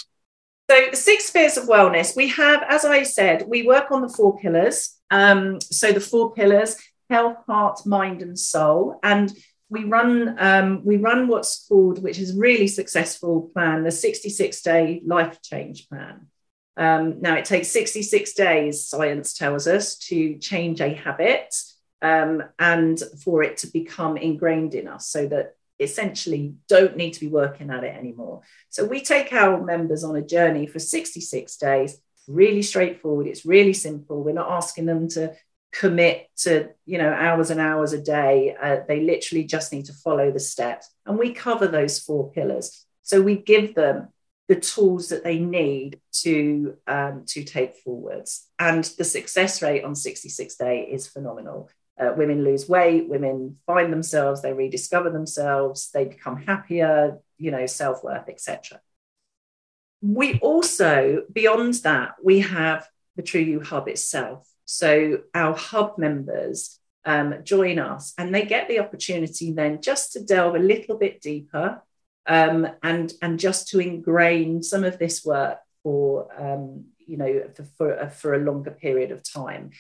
So 0.71 0.93
six 0.93 1.27
spheres 1.27 1.57
of 1.57 1.65
wellness, 1.65 2.15
we 2.15 2.29
have, 2.29 2.63
as 2.69 2.85
I 2.85 3.03
said, 3.03 3.47
we 3.49 3.67
work 3.67 3.91
on 3.91 4.03
the 4.03 4.09
four 4.09 4.39
pillars. 4.39 4.97
Um, 5.11 5.61
so 5.61 5.91
the 5.91 6.01
four 6.01 6.33
pillars: 6.33 6.77
health, 7.09 7.39
heart, 7.49 7.85
mind, 7.87 8.23
and 8.23 8.39
soul. 8.39 9.01
And 9.03 9.33
we 9.69 9.85
run 9.85 10.37
um, 10.39 10.85
we 10.85 10.97
run 10.97 11.29
what's 11.29 11.67
called, 11.67 12.03
which 12.03 12.19
is 12.19 12.37
really 12.37 12.69
successful 12.69 13.51
plan, 13.53 13.85
the 13.85 13.91
66 13.91 14.63
day 14.63 15.03
life 15.05 15.41
change 15.43 15.89
plan. 15.89 16.27
Um, 16.81 17.21
now 17.21 17.35
it 17.35 17.45
takes 17.45 17.69
66 17.69 18.33
days, 18.33 18.87
science 18.87 19.35
tells 19.35 19.67
us, 19.67 19.97
to 19.99 20.39
change 20.39 20.81
a 20.81 20.95
habit 20.95 21.55
um, 22.01 22.43
and 22.59 22.99
for 23.23 23.43
it 23.43 23.59
to 23.59 23.67
become 23.67 24.17
ingrained 24.17 24.75
in 24.75 24.89
us, 24.89 25.07
so 25.07 25.27
that 25.27 25.57
essentially 25.79 26.55
don't 26.69 26.97
need 26.97 27.13
to 27.13 27.21
be 27.21 27.29
working 27.29 27.71
at 27.71 27.85
it 27.85 27.95
anymore. 27.95 28.41
So 28.71 28.87
we 28.87 29.03
take 29.03 29.31
our 29.35 29.63
members 29.63 30.05
on 30.05 30.17
a 30.17 30.23
journey 30.23 30.67
for 30.67 30.79
66 30.79 31.55
days. 31.59 32.01
Really 32.27 32.63
straightforward. 32.63 33.27
It's 33.27 33.45
really 33.45 33.75
simple. 33.75 34.25
We're 34.25 34.33
not 34.33 34.51
asking 34.51 34.87
them 34.87 35.07
to 35.09 35.35
commit 35.73 36.29
to 36.37 36.71
you 36.85 36.99
know 36.99 37.13
hours 37.13 37.51
and 37.51 37.61
hours 37.61 37.93
a 37.93 38.03
day 38.03 38.57
uh, 38.61 38.79
they 38.89 39.03
literally 39.03 39.45
just 39.45 39.73
need 39.73 39.85
to 39.85 39.93
follow 39.93 40.33
the 40.33 40.41
steps 40.41 40.91
and 41.07 41.17
we 41.17 41.33
cover 41.33 41.69
those 41.69 42.01
four 42.01 42.29
pillars 42.33 42.85
so 43.03 43.23
we 43.23 43.37
give 43.37 43.77
them 43.77 44.09
the 44.51 44.57
tools 44.57 45.09
that 45.09 45.25
they 45.25 45.39
need 45.39 46.01
to 46.11 46.77
um, 46.87 47.25
to 47.29 47.45
take 47.45 47.77
forwards. 47.77 48.49
And 48.59 48.85
the 48.99 49.05
success 49.05 49.63
rate 49.63 49.85
on 49.85 49.95
66 49.95 50.57
day 50.57 50.89
is 50.91 51.07
phenomenal. 51.07 51.71
Uh, 51.99 52.13
women 52.17 52.43
lose 52.43 52.67
weight 52.67 53.11
women 53.11 53.59
find 53.67 53.93
themselves 53.93 54.41
they 54.41 54.55
rediscover 54.55 55.11
themselves 55.11 55.91
they 55.93 56.07
become 56.07 56.39
happier 56.39 57.19
you 57.37 57.51
know 57.51 57.67
self-worth 57.67 58.27
etc 58.27 58.81
we 60.01 60.39
also 60.39 61.25
beyond 61.31 61.75
that 61.75 62.15
we 62.23 62.41
have 62.41 62.89
the 63.17 63.23
true 63.23 63.41
you 63.41 63.61
hub 63.61 63.89
itself. 63.89 64.49
So 64.65 65.21
our 65.35 65.55
hub 65.55 65.99
members 65.99 66.79
um, 67.05 67.43
join 67.43 67.79
us 67.79 68.15
and 68.17 68.35
they 68.35 68.45
get 68.45 68.69
the 68.69 68.79
opportunity 68.79 69.53
then 69.53 69.81
just 69.83 70.13
to 70.13 70.25
delve 70.25 70.55
a 70.55 70.59
little 70.59 70.97
bit 70.97 71.21
deeper 71.21 71.83
um, 72.31 72.69
and, 72.83 73.13
and 73.21 73.41
just 73.41 73.69
to 73.69 73.81
ingrain 73.81 74.63
some 74.63 74.85
of 74.85 74.99
this 74.99 75.25
work 75.25 75.59
for, 75.83 76.29
um, 76.39 76.85
you 77.05 77.17
know, 77.17 77.33
for, 77.57 77.65
for, 77.77 78.09
for 78.11 78.35
a 78.35 78.45
longer 78.49 78.71
period 78.71 79.11
of 79.11 79.21
time. 79.23 79.71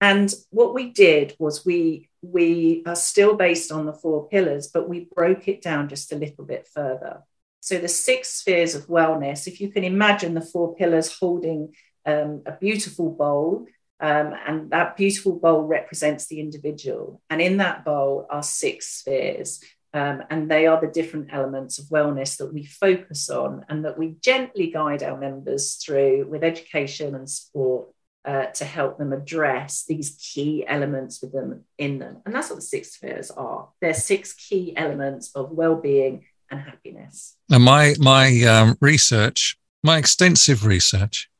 And 0.00 0.32
what 0.50 0.74
we 0.74 0.90
did 0.90 1.36
was 1.38 1.64
we 1.64 2.08
we 2.22 2.82
are 2.86 2.96
still 2.96 3.36
based 3.36 3.70
on 3.70 3.84
the 3.84 3.92
four 3.92 4.28
pillars, 4.28 4.68
but 4.68 4.88
we 4.88 5.08
broke 5.14 5.46
it 5.46 5.60
down 5.60 5.90
just 5.90 6.10
a 6.12 6.16
little 6.16 6.46
bit 6.46 6.66
further. 6.66 7.22
So 7.60 7.78
the 7.78 7.88
six 7.88 8.30
spheres 8.30 8.74
of 8.74 8.86
wellness, 8.86 9.46
if 9.46 9.60
you 9.60 9.70
can 9.70 9.84
imagine 9.84 10.32
the 10.34 10.40
four 10.40 10.74
pillars 10.74 11.18
holding 11.18 11.74
um, 12.06 12.42
a 12.46 12.52
beautiful 12.52 13.10
bowl, 13.10 13.66
um, 14.00 14.34
and 14.46 14.70
that 14.70 14.96
beautiful 14.96 15.38
bowl 15.38 15.62
represents 15.62 16.26
the 16.26 16.40
individual. 16.40 17.20
And 17.28 17.40
in 17.40 17.58
that 17.58 17.84
bowl 17.84 18.26
are 18.30 18.42
six 18.42 18.88
spheres. 18.88 19.60
Um, 19.94 20.24
and 20.28 20.50
they 20.50 20.66
are 20.66 20.80
the 20.80 20.88
different 20.88 21.28
elements 21.32 21.78
of 21.78 21.86
wellness 21.86 22.36
that 22.38 22.52
we 22.52 22.64
focus 22.66 23.30
on 23.30 23.64
and 23.68 23.84
that 23.84 23.96
we 23.96 24.16
gently 24.20 24.66
guide 24.66 25.04
our 25.04 25.16
members 25.16 25.76
through 25.76 26.26
with 26.28 26.42
education 26.42 27.14
and 27.14 27.30
support 27.30 27.90
uh, 28.24 28.46
to 28.46 28.64
help 28.64 28.98
them 28.98 29.12
address 29.12 29.84
these 29.86 30.18
key 30.20 30.64
elements 30.66 31.22
with 31.22 31.32
them 31.32 31.62
in 31.78 32.00
them. 32.00 32.22
And 32.26 32.34
that's 32.34 32.50
what 32.50 32.56
the 32.56 32.62
six 32.62 32.94
spheres 32.94 33.30
are. 33.30 33.68
They're 33.80 33.94
six 33.94 34.32
key 34.32 34.76
elements 34.76 35.30
of 35.36 35.52
well-being 35.52 36.24
and 36.50 36.60
happiness. 36.60 37.36
Now, 37.48 37.58
my 37.58 37.94
my 38.00 38.42
um, 38.42 38.76
research, 38.80 39.56
my 39.84 39.98
extensive 39.98 40.66
research, 40.66 41.30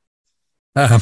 um, 0.76 1.00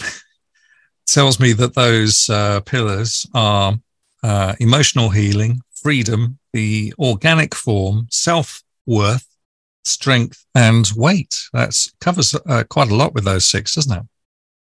tells 1.06 1.38
me 1.38 1.52
that 1.52 1.74
those 1.74 2.30
uh, 2.30 2.60
pillars 2.60 3.26
are 3.34 3.78
uh, 4.22 4.54
emotional 4.58 5.10
healing, 5.10 5.60
freedom, 5.74 6.38
the 6.52 6.94
organic 6.98 7.54
form, 7.54 8.06
self 8.10 8.62
worth, 8.86 9.26
strength, 9.84 10.44
and 10.54 10.90
weight. 10.96 11.34
That 11.52 11.74
covers 12.00 12.34
uh, 12.46 12.64
quite 12.68 12.90
a 12.90 12.94
lot 12.94 13.14
with 13.14 13.24
those 13.24 13.46
six, 13.46 13.74
doesn't 13.74 13.98
it? 13.98 14.06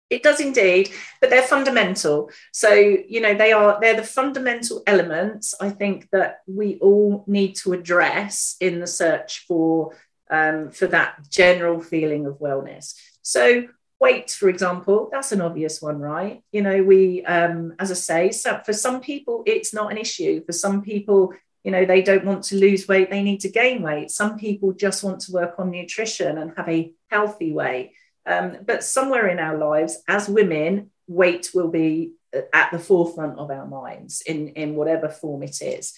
It 0.09 0.23
does 0.23 0.41
indeed, 0.41 0.91
but 1.21 1.29
they're 1.29 1.41
fundamental. 1.41 2.29
So 2.51 2.73
you 2.73 3.21
know 3.21 3.33
they 3.33 3.53
are 3.53 3.79
they're 3.79 3.95
the 3.95 4.03
fundamental 4.03 4.83
elements. 4.85 5.53
I 5.59 5.69
think 5.69 6.09
that 6.11 6.41
we 6.47 6.77
all 6.79 7.23
need 7.27 7.55
to 7.57 7.73
address 7.73 8.57
in 8.59 8.79
the 8.79 8.87
search 8.87 9.45
for 9.47 9.95
um, 10.29 10.71
for 10.71 10.87
that 10.87 11.29
general 11.29 11.79
feeling 11.79 12.25
of 12.25 12.39
wellness. 12.39 12.95
So 13.21 13.67
weight 14.01 14.31
for 14.31 14.49
example 14.49 15.09
that's 15.11 15.31
an 15.31 15.41
obvious 15.41 15.79
one 15.79 15.99
right 15.99 16.41
you 16.51 16.63
know 16.63 16.83
we 16.83 17.23
um, 17.25 17.75
as 17.77 17.91
i 17.91 17.93
say 17.93 18.31
so 18.31 18.59
for 18.65 18.73
some 18.73 18.99
people 18.99 19.43
it's 19.45 19.75
not 19.75 19.91
an 19.91 19.97
issue 19.97 20.43
for 20.43 20.53
some 20.53 20.81
people 20.81 21.31
you 21.63 21.71
know 21.71 21.85
they 21.85 22.01
don't 22.01 22.25
want 22.25 22.43
to 22.45 22.55
lose 22.55 22.87
weight 22.87 23.09
they 23.09 23.23
need 23.23 23.41
to 23.41 23.49
gain 23.49 23.81
weight. 23.81 24.11
Some 24.11 24.37
people 24.37 24.73
just 24.73 25.03
want 25.03 25.21
to 25.21 25.31
work 25.31 25.55
on 25.57 25.71
nutrition 25.71 26.37
and 26.37 26.53
have 26.57 26.69
a 26.69 26.93
healthy 27.09 27.51
weight. 27.51 27.93
Um, 28.25 28.57
but 28.65 28.83
somewhere 28.83 29.27
in 29.27 29.39
our 29.39 29.57
lives 29.57 29.97
as 30.07 30.29
women 30.29 30.91
weight 31.07 31.51
will 31.53 31.69
be 31.69 32.13
at 32.53 32.71
the 32.71 32.79
forefront 32.79 33.37
of 33.37 33.51
our 33.51 33.67
minds 33.67 34.21
in 34.21 34.49
in 34.49 34.75
whatever 34.75 35.09
form 35.09 35.43
it 35.43 35.61
is. 35.61 35.93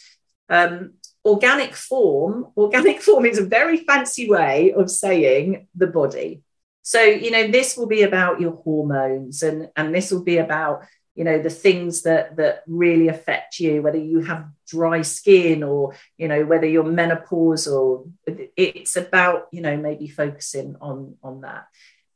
Um, 0.49 0.93
organic 1.25 1.73
form 1.75 2.47
organic 2.57 3.01
form 3.07 3.25
is 3.25 3.37
a 3.37 3.45
very 3.45 3.77
fancy 3.77 4.29
way 4.29 4.73
of 4.73 4.89
saying 4.89 5.67
the 5.75 5.87
body. 5.87 6.41
So 6.81 7.01
you 7.01 7.31
know 7.31 7.47
this 7.47 7.77
will 7.77 7.87
be 7.87 8.03
about 8.03 8.41
your 8.41 8.53
hormones 8.63 9.43
and 9.43 9.69
and 9.75 9.93
this 9.93 10.11
will 10.11 10.23
be 10.23 10.37
about 10.37 10.85
you 11.15 11.23
know 11.23 11.39
the 11.39 11.49
things 11.49 12.03
that 12.03 12.35
that 12.37 12.63
really 12.67 13.07
affect 13.07 13.59
you 13.59 13.81
whether 13.81 13.97
you 13.97 14.21
have 14.21 14.47
dry 14.73 15.01
skin 15.01 15.63
or 15.63 15.95
you 16.17 16.27
know 16.27 16.43
whether 16.45 16.67
you're 16.67 16.83
menopausal 16.99 18.11
it's 18.57 18.95
about 18.95 19.47
you 19.51 19.61
know 19.61 19.77
maybe 19.77 20.07
focusing 20.07 20.75
on 20.81 21.15
on 21.23 21.41
that. 21.41 21.67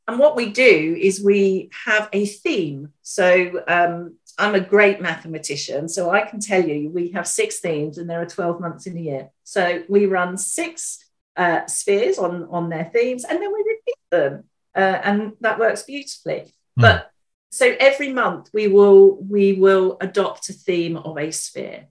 And 0.06 0.18
what 0.18 0.36
we 0.36 0.46
do 0.50 0.96
is 0.98 1.22
we 1.22 1.68
have 1.84 2.08
a 2.14 2.24
theme. 2.24 2.92
So 3.02 3.62
um, 3.68 4.16
i'm 4.40 4.54
a 4.54 4.68
great 4.74 5.00
mathematician 5.00 5.88
so 5.88 6.10
i 6.10 6.20
can 6.20 6.38
tell 6.38 6.64
you 6.64 6.88
we 6.90 7.10
have 7.10 7.26
six 7.26 7.58
themes 7.58 7.98
and 7.98 8.08
there 8.08 8.22
are 8.22 8.34
12 8.38 8.60
months 8.60 8.86
in 8.86 8.96
a 8.96 9.00
year. 9.00 9.30
So 9.44 9.82
we 9.88 10.06
run 10.06 10.36
six 10.36 11.04
uh, 11.36 11.66
spheres 11.66 12.18
on 12.18 12.48
on 12.50 12.68
their 12.68 12.88
themes 12.94 13.24
and 13.24 13.36
then 13.40 13.52
we 13.52 13.60
repeat 13.74 14.02
them 14.10 14.44
uh, 14.82 14.98
and 15.08 15.32
that 15.40 15.58
works 15.58 15.82
beautifully. 15.82 16.40
Mm. 16.78 16.82
but 16.86 17.10
so 17.50 17.74
every 17.80 18.12
month 18.12 18.50
we 18.52 18.68
will 18.68 19.16
we 19.22 19.54
will 19.54 19.96
adopt 20.00 20.48
a 20.48 20.52
theme 20.52 20.96
of 20.96 21.16
a 21.18 21.30
sphere 21.30 21.86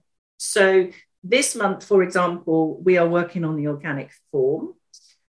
so 0.48 0.88
this 1.22 1.54
month 1.54 1.84
for 1.84 2.02
example 2.02 2.80
we 2.82 2.96
are 2.96 3.08
working 3.08 3.44
on 3.44 3.56
the 3.56 3.68
organic 3.68 4.10
form 4.30 4.74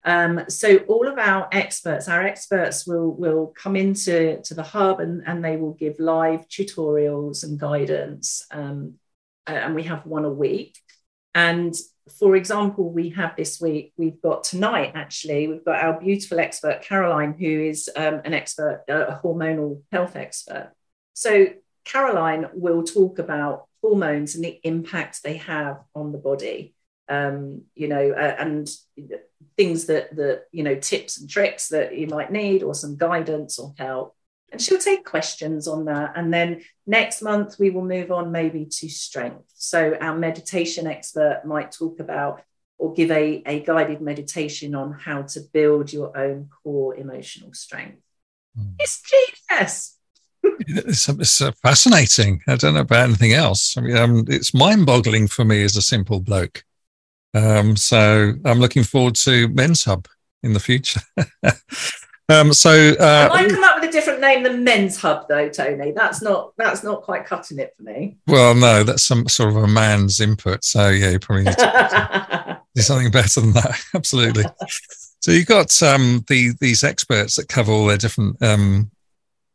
um, 0.06 0.44
so 0.48 0.76
all 0.88 1.08
of 1.08 1.18
our 1.18 1.48
experts 1.52 2.08
our 2.08 2.22
experts 2.22 2.86
will 2.86 3.10
will 3.14 3.52
come 3.56 3.76
into 3.76 4.40
to 4.42 4.54
the 4.54 4.62
hub 4.62 5.00
and, 5.00 5.22
and 5.26 5.44
they 5.44 5.56
will 5.56 5.74
give 5.74 5.98
live 5.98 6.48
tutorials 6.48 7.44
and 7.44 7.58
guidance 7.58 8.46
um, 8.50 8.94
and 9.46 9.74
we 9.74 9.82
have 9.82 10.06
one 10.06 10.24
a 10.24 10.30
week 10.30 10.78
and 11.34 11.74
for 12.18 12.36
example, 12.36 12.90
we 12.90 13.10
have 13.10 13.34
this 13.36 13.60
week, 13.60 13.92
we've 13.96 14.20
got 14.20 14.44
tonight 14.44 14.92
actually, 14.94 15.48
we've 15.48 15.64
got 15.64 15.82
our 15.82 15.98
beautiful 15.98 16.38
expert, 16.38 16.82
Caroline, 16.82 17.34
who 17.38 17.46
is 17.46 17.88
um, 17.96 18.20
an 18.24 18.34
expert, 18.34 18.84
a 18.88 19.18
hormonal 19.22 19.82
health 19.90 20.16
expert. 20.16 20.72
So, 21.14 21.46
Caroline 21.84 22.46
will 22.54 22.82
talk 22.82 23.18
about 23.18 23.66
hormones 23.84 24.34
and 24.34 24.44
the 24.44 24.60
impact 24.62 25.22
they 25.22 25.36
have 25.36 25.80
on 25.94 26.12
the 26.12 26.18
body. 26.18 26.74
Um, 27.06 27.62
you 27.74 27.88
know, 27.88 28.12
uh, 28.12 28.36
and 28.38 28.66
things 29.58 29.86
that, 29.86 30.16
that, 30.16 30.44
you 30.52 30.62
know, 30.62 30.74
tips 30.74 31.20
and 31.20 31.28
tricks 31.28 31.68
that 31.68 31.98
you 31.98 32.06
might 32.06 32.32
need, 32.32 32.62
or 32.62 32.74
some 32.74 32.96
guidance 32.96 33.58
or 33.58 33.74
help 33.76 34.16
and 34.54 34.62
she'll 34.62 34.78
take 34.78 35.04
questions 35.04 35.66
on 35.66 35.86
that. 35.86 36.12
And 36.14 36.32
then 36.32 36.62
next 36.86 37.22
month, 37.22 37.56
we 37.58 37.70
will 37.70 37.84
move 37.84 38.12
on 38.12 38.30
maybe 38.30 38.66
to 38.66 38.88
strength. 38.88 39.50
So, 39.54 39.96
our 40.00 40.16
meditation 40.16 40.86
expert 40.86 41.42
might 41.44 41.72
talk 41.72 41.98
about 41.98 42.40
or 42.78 42.92
give 42.94 43.10
a, 43.10 43.42
a 43.46 43.60
guided 43.60 44.00
meditation 44.00 44.76
on 44.76 44.92
how 44.92 45.22
to 45.22 45.40
build 45.52 45.92
your 45.92 46.16
own 46.16 46.50
core 46.62 46.94
emotional 46.94 47.52
strength. 47.52 48.00
Mm. 48.56 48.74
It's 48.78 49.02
genius. 49.02 49.98
It's, 50.66 51.08
it's 51.08 51.40
uh, 51.40 51.52
fascinating. 51.62 52.42
I 52.48 52.56
don't 52.56 52.74
know 52.74 52.80
about 52.80 53.04
anything 53.04 53.32
else. 53.32 53.76
I 53.76 53.80
mean, 53.80 53.96
um, 53.96 54.24
it's 54.28 54.54
mind 54.54 54.86
boggling 54.86 55.28
for 55.28 55.44
me 55.44 55.64
as 55.64 55.76
a 55.76 55.82
simple 55.82 56.20
bloke. 56.20 56.64
Um, 57.34 57.76
so 57.76 58.32
I'm 58.44 58.60
looking 58.60 58.84
forward 58.84 59.16
to 59.16 59.48
Men's 59.48 59.84
Hub 59.84 60.06
in 60.42 60.52
the 60.52 60.60
future. 60.60 61.00
Um, 62.28 62.54
so 62.54 62.94
uh, 62.98 63.28
I 63.30 63.42
might 63.42 63.50
come 63.50 63.64
up 63.64 63.80
with 63.80 63.90
a 63.90 63.92
different 63.92 64.20
name 64.20 64.44
than 64.44 64.64
Men's 64.64 64.96
Hub, 64.96 65.28
though, 65.28 65.48
Tony. 65.50 65.92
That's 65.92 66.22
not 66.22 66.54
that's 66.56 66.82
not 66.82 67.02
quite 67.02 67.26
cutting 67.26 67.58
it 67.58 67.74
for 67.76 67.82
me. 67.82 68.16
Well, 68.26 68.54
no, 68.54 68.82
that's 68.82 69.04
some 69.04 69.28
sort 69.28 69.50
of 69.50 69.56
a 69.56 69.66
man's 69.66 70.20
input. 70.20 70.64
So 70.64 70.88
yeah, 70.88 71.10
you 71.10 71.18
probably 71.18 71.44
need 71.44 71.58
to 71.58 72.60
do 72.74 72.82
something 72.82 73.10
better 73.10 73.40
than 73.40 73.52
that. 73.52 73.78
Absolutely. 73.94 74.44
So 75.20 75.32
you've 75.32 75.46
got 75.46 75.82
um, 75.82 76.24
the 76.28 76.52
these 76.60 76.82
experts 76.82 77.36
that 77.36 77.48
cover 77.48 77.72
all 77.72 77.86
their 77.86 77.98
different 77.98 78.42
um, 78.42 78.90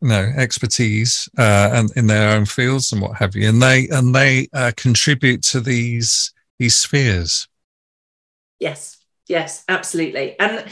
you 0.02 0.10
know 0.10 0.32
expertise 0.36 1.30
uh, 1.38 1.70
and 1.74 1.92
in 1.96 2.08
their 2.08 2.36
own 2.36 2.46
fields 2.46 2.92
and 2.92 3.02
what 3.02 3.18
have 3.18 3.36
you, 3.36 3.50
and 3.50 3.62
they 3.62 3.88
and 3.90 4.14
they 4.14 4.48
uh, 4.54 4.72
contribute 4.76 5.44
to 5.44 5.60
these 5.60 6.34
these 6.58 6.76
spheres. 6.76 7.48
Yes, 8.60 8.98
yes, 9.28 9.64
absolutely, 9.68 10.38
and 10.40 10.66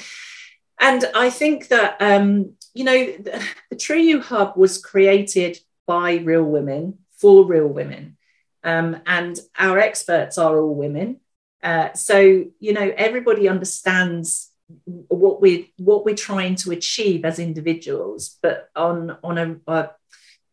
and 0.80 1.06
I 1.16 1.30
think 1.30 1.70
that, 1.70 1.98
um, 2.00 2.54
you 2.74 2.84
know, 2.84 3.06
the, 3.06 3.44
the 3.70 3.76
True 3.76 3.98
You 3.98 4.22
Hub 4.22 4.56
was 4.56 4.78
created 4.78 5.60
by 5.88 6.16
real 6.16 6.44
women 6.44 7.00
for 7.18 7.46
real 7.46 7.68
women. 7.68 8.18
Um, 8.64 8.98
and 9.06 9.40
our 9.58 9.80
experts 9.80 10.38
are 10.38 10.60
all 10.60 10.76
women. 10.76 11.22
Uh, 11.64 11.94
so, 11.94 12.46
you 12.60 12.74
know, 12.74 12.92
everybody 12.96 13.50
understands 13.50 14.52
what 14.86 15.42
we 15.42 15.74
what 15.78 16.06
we're 16.06 16.16
trying 16.16 16.56
to 16.56 16.72
achieve 16.72 17.26
as 17.26 17.40
individuals, 17.40 18.38
but 18.42 18.70
on 18.76 19.18
on 19.24 19.38
a, 19.38 19.72
a 19.72 19.90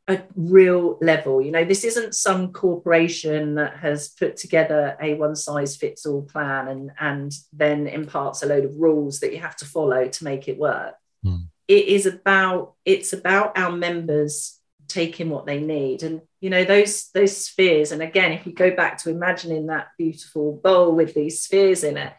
a 0.09 0.23
real 0.37 0.99
level. 1.01 1.41
You 1.41 1.51
know, 1.51 1.65
this 1.65 1.85
isn't 1.85 2.15
some 2.15 2.53
corporation 2.53 3.55
that 3.55 3.79
has 3.79 4.09
put 4.09 4.37
together 4.37 4.97
a 5.01 5.15
one 5.15 5.35
size 5.35 5.77
fits 5.77 6.05
all 6.05 6.23
plan 6.23 6.69
and, 6.69 6.91
and 7.01 7.33
then 7.53 7.87
imparts 7.87 8.43
a 8.43 8.47
load 8.47 8.65
of 8.65 8.77
rules 8.77 9.21
that 9.21 9.33
you 9.33 9.41
have 9.41 9.57
to 9.57 9.65
follow 9.65 10.07
to 10.07 10.25
make 10.25 10.47
it 10.47 10.59
work. 10.59 10.95
Mm. 11.25 11.47
It 11.69 11.87
is 11.87 12.05
about 12.05 12.75
it's 12.85 13.15
about 13.15 13.57
our 13.57 13.73
members 13.73 14.61
taking 14.87 15.31
what 15.31 15.47
they 15.47 15.59
need 15.59 16.03
and 16.03 16.21
you 16.43 16.51
know 16.51 16.63
those 16.63 17.09
those 17.15 17.35
spheres 17.35 17.91
and 17.91 18.03
again 18.03 18.33
if 18.33 18.45
you 18.45 18.53
go 18.53 18.71
back 18.71 18.99
to 18.99 19.09
imagining 19.09 19.67
that 19.67 19.89
beautiful 19.97 20.61
bowl 20.63 20.95
with 20.95 21.15
these 21.15 21.41
spheres 21.41 21.85
in 21.85 21.97
it 21.97 22.13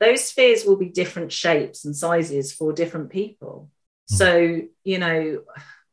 those 0.00 0.24
spheres 0.24 0.64
will 0.64 0.76
be 0.76 0.88
different 0.88 1.30
shapes 1.30 1.84
and 1.84 1.94
sizes 1.94 2.52
for 2.52 2.72
different 2.72 3.10
people. 3.10 3.70
Mm. 4.10 4.16
so 4.16 4.60
you 4.82 4.98
know 4.98 5.42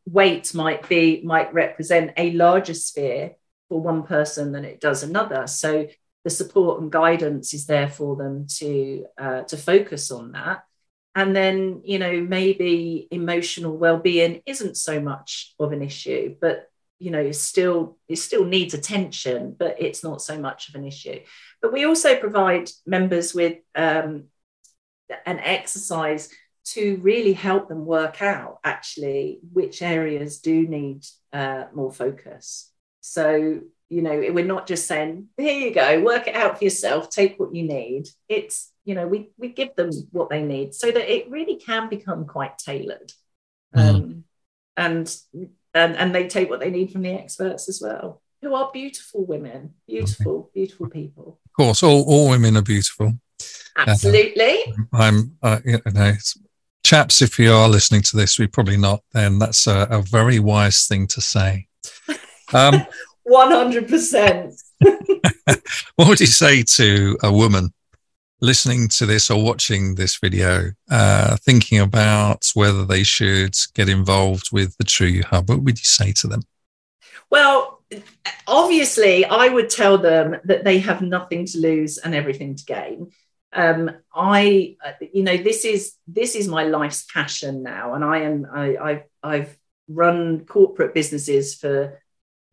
weight 0.06 0.54
might 0.56 0.88
be 0.88 1.22
might 1.24 1.54
represent 1.54 2.14
a 2.18 2.32
larger 2.32 2.74
sphere 2.74 3.36
for 3.70 3.82
one 3.82 4.04
person 4.04 4.52
than 4.54 4.66
it 4.66 4.80
does 4.80 5.04
another. 5.04 5.48
So 5.48 5.88
the 6.24 6.30
support 6.30 6.82
and 6.82 6.92
guidance 6.92 7.54
is 7.54 7.66
there 7.66 7.90
for 7.90 8.16
them 8.16 8.48
to 8.58 9.06
uh, 9.18 9.42
to 9.44 9.58
focus 9.58 10.12
on 10.12 10.32
that. 10.32 10.64
And 11.16 11.36
then 11.36 11.82
you 11.84 12.00
know 12.00 12.22
maybe 12.22 13.08
emotional 13.12 13.78
well-being 13.78 14.42
isn't 14.46 14.78
so 14.78 15.00
much 15.02 15.54
of 15.60 15.72
an 15.72 15.82
issue 15.82 16.36
but 16.40 16.70
you 17.00 17.12
know 17.12 17.32
still 17.32 17.98
it 18.08 18.18
still 18.18 18.44
needs 18.44 18.74
attention 18.74 19.56
but 19.58 19.76
it's 19.80 20.04
not 20.04 20.22
so 20.22 20.40
much 20.40 20.70
of 20.70 20.76
an 20.76 20.86
issue 20.86 21.20
but 21.62 21.72
we 21.72 21.86
also 21.86 22.16
provide 22.16 22.70
members 22.86 23.34
with 23.34 23.58
um, 23.76 24.26
an 25.26 25.40
exercise 25.40 26.30
to 26.66 26.98
really 27.02 27.34
help 27.34 27.70
them 27.70 27.86
work 27.86 28.22
out 28.22 28.60
actually 28.64 29.40
which 29.54 29.82
areas 29.82 30.40
do 30.40 30.68
need 30.68 31.06
uh, 31.32 31.66
more 31.74 31.92
focus. 31.92 32.72
So, 33.02 33.62
you 33.90 34.02
know, 34.02 34.20
we're 34.34 34.46
not 34.46 34.68
just 34.68 34.86
saying, 34.86 35.28
here 35.38 35.58
you 35.58 35.74
go, 35.74 36.02
work 36.02 36.28
it 36.28 36.36
out 36.36 36.58
for 36.58 36.64
yourself, 36.66 37.10
take 37.10 37.40
what 37.40 37.56
you 37.56 37.64
need. 37.64 38.08
It's, 38.28 38.72
you 38.84 38.96
know, 38.96 39.08
we, 39.08 39.30
we 39.38 39.50
give 39.50 39.76
them 39.76 39.92
what 40.12 40.30
they 40.30 40.42
need 40.42 40.74
so 40.74 40.92
that 40.92 41.14
it 41.14 41.30
really 41.30 41.56
can 41.56 41.90
become 41.90 42.26
quite 42.26 42.58
tailored. 42.58 43.14
Mm. 43.76 43.96
Um, 43.96 44.24
and, 44.76 45.18
and, 45.78 45.96
and 45.96 46.14
they 46.14 46.28
take 46.28 46.50
what 46.50 46.60
they 46.60 46.70
need 46.70 46.92
from 46.92 47.04
the 47.04 47.14
experts 47.14 47.70
as 47.70 47.82
well, 47.82 48.22
who 48.42 48.54
are 48.56 48.70
beautiful 48.74 49.26
women, 49.26 49.74
beautiful, 49.88 50.50
beautiful 50.54 50.90
people. 50.90 51.40
Of 51.46 51.54
course, 51.54 51.84
all, 51.84 52.04
all 52.04 52.30
women 52.30 52.58
are 52.58 52.62
beautiful. 52.62 53.14
Absolutely. 53.78 54.64
Uh, 54.68 54.84
I'm, 54.94 55.38
uh, 55.42 55.60
you 55.64 55.80
know, 55.94 56.14
chaps, 56.84 57.22
if 57.22 57.38
you 57.38 57.54
are 57.54 57.70
listening 57.70 58.02
to 58.04 58.18
this, 58.18 58.40
we're 58.40 58.48
probably 58.48 58.78
not, 58.78 59.04
then 59.14 59.40
that's 59.40 59.68
a, 59.68 59.88
a 59.90 60.02
very 60.02 60.40
wise 60.40 60.88
thing 60.88 61.08
to 61.08 61.22
say. 61.22 61.68
Um, 62.54 62.86
100%. 63.28 64.64
what 65.96 66.08
would 66.08 66.20
you 66.20 66.26
say 66.26 66.64
to 66.64 67.18
a 67.24 67.32
woman 67.32 67.74
listening 68.42 68.88
to 68.90 69.06
this 69.06 69.30
or 69.30 69.44
watching 69.44 69.96
this 69.96 70.18
video, 70.18 70.72
uh, 70.90 71.38
thinking 71.42 71.80
about 71.80 72.50
whether 72.54 72.86
they 72.86 73.04
should 73.04 73.56
get 73.74 73.90
involved 73.90 74.50
with 74.52 74.76
the 74.78 74.84
True 74.84 75.22
Hub? 75.24 75.50
What 75.50 75.64
would 75.64 75.80
you 75.80 75.86
say 75.86 76.12
to 76.14 76.28
them? 76.28 76.42
Well, 77.30 77.82
obviously, 78.48 79.26
I 79.26 79.48
would 79.48 79.70
tell 79.70 79.98
them 79.98 80.38
that 80.46 80.64
they 80.64 80.80
have 80.80 81.02
nothing 81.02 81.46
to 81.48 81.60
lose 81.60 81.98
and 81.98 82.14
everything 82.16 82.56
to 82.56 82.66
gain 82.66 83.12
um, 83.54 83.92
I, 84.14 84.76
you 85.14 85.24
know, 85.24 85.38
this 85.38 85.66
is 85.66 85.96
this 86.08 86.36
is 86.36 86.48
my 86.48 86.64
life's 86.64 87.06
passion 87.12 87.64
now, 87.64 87.94
and 87.94 88.04
I 88.04 88.20
am 88.20 88.46
I, 88.54 88.78
I've 88.78 89.04
I've 89.24 89.58
run 89.88 90.46
corporate 90.46 90.94
businesses 90.94 91.56
for 91.56 92.00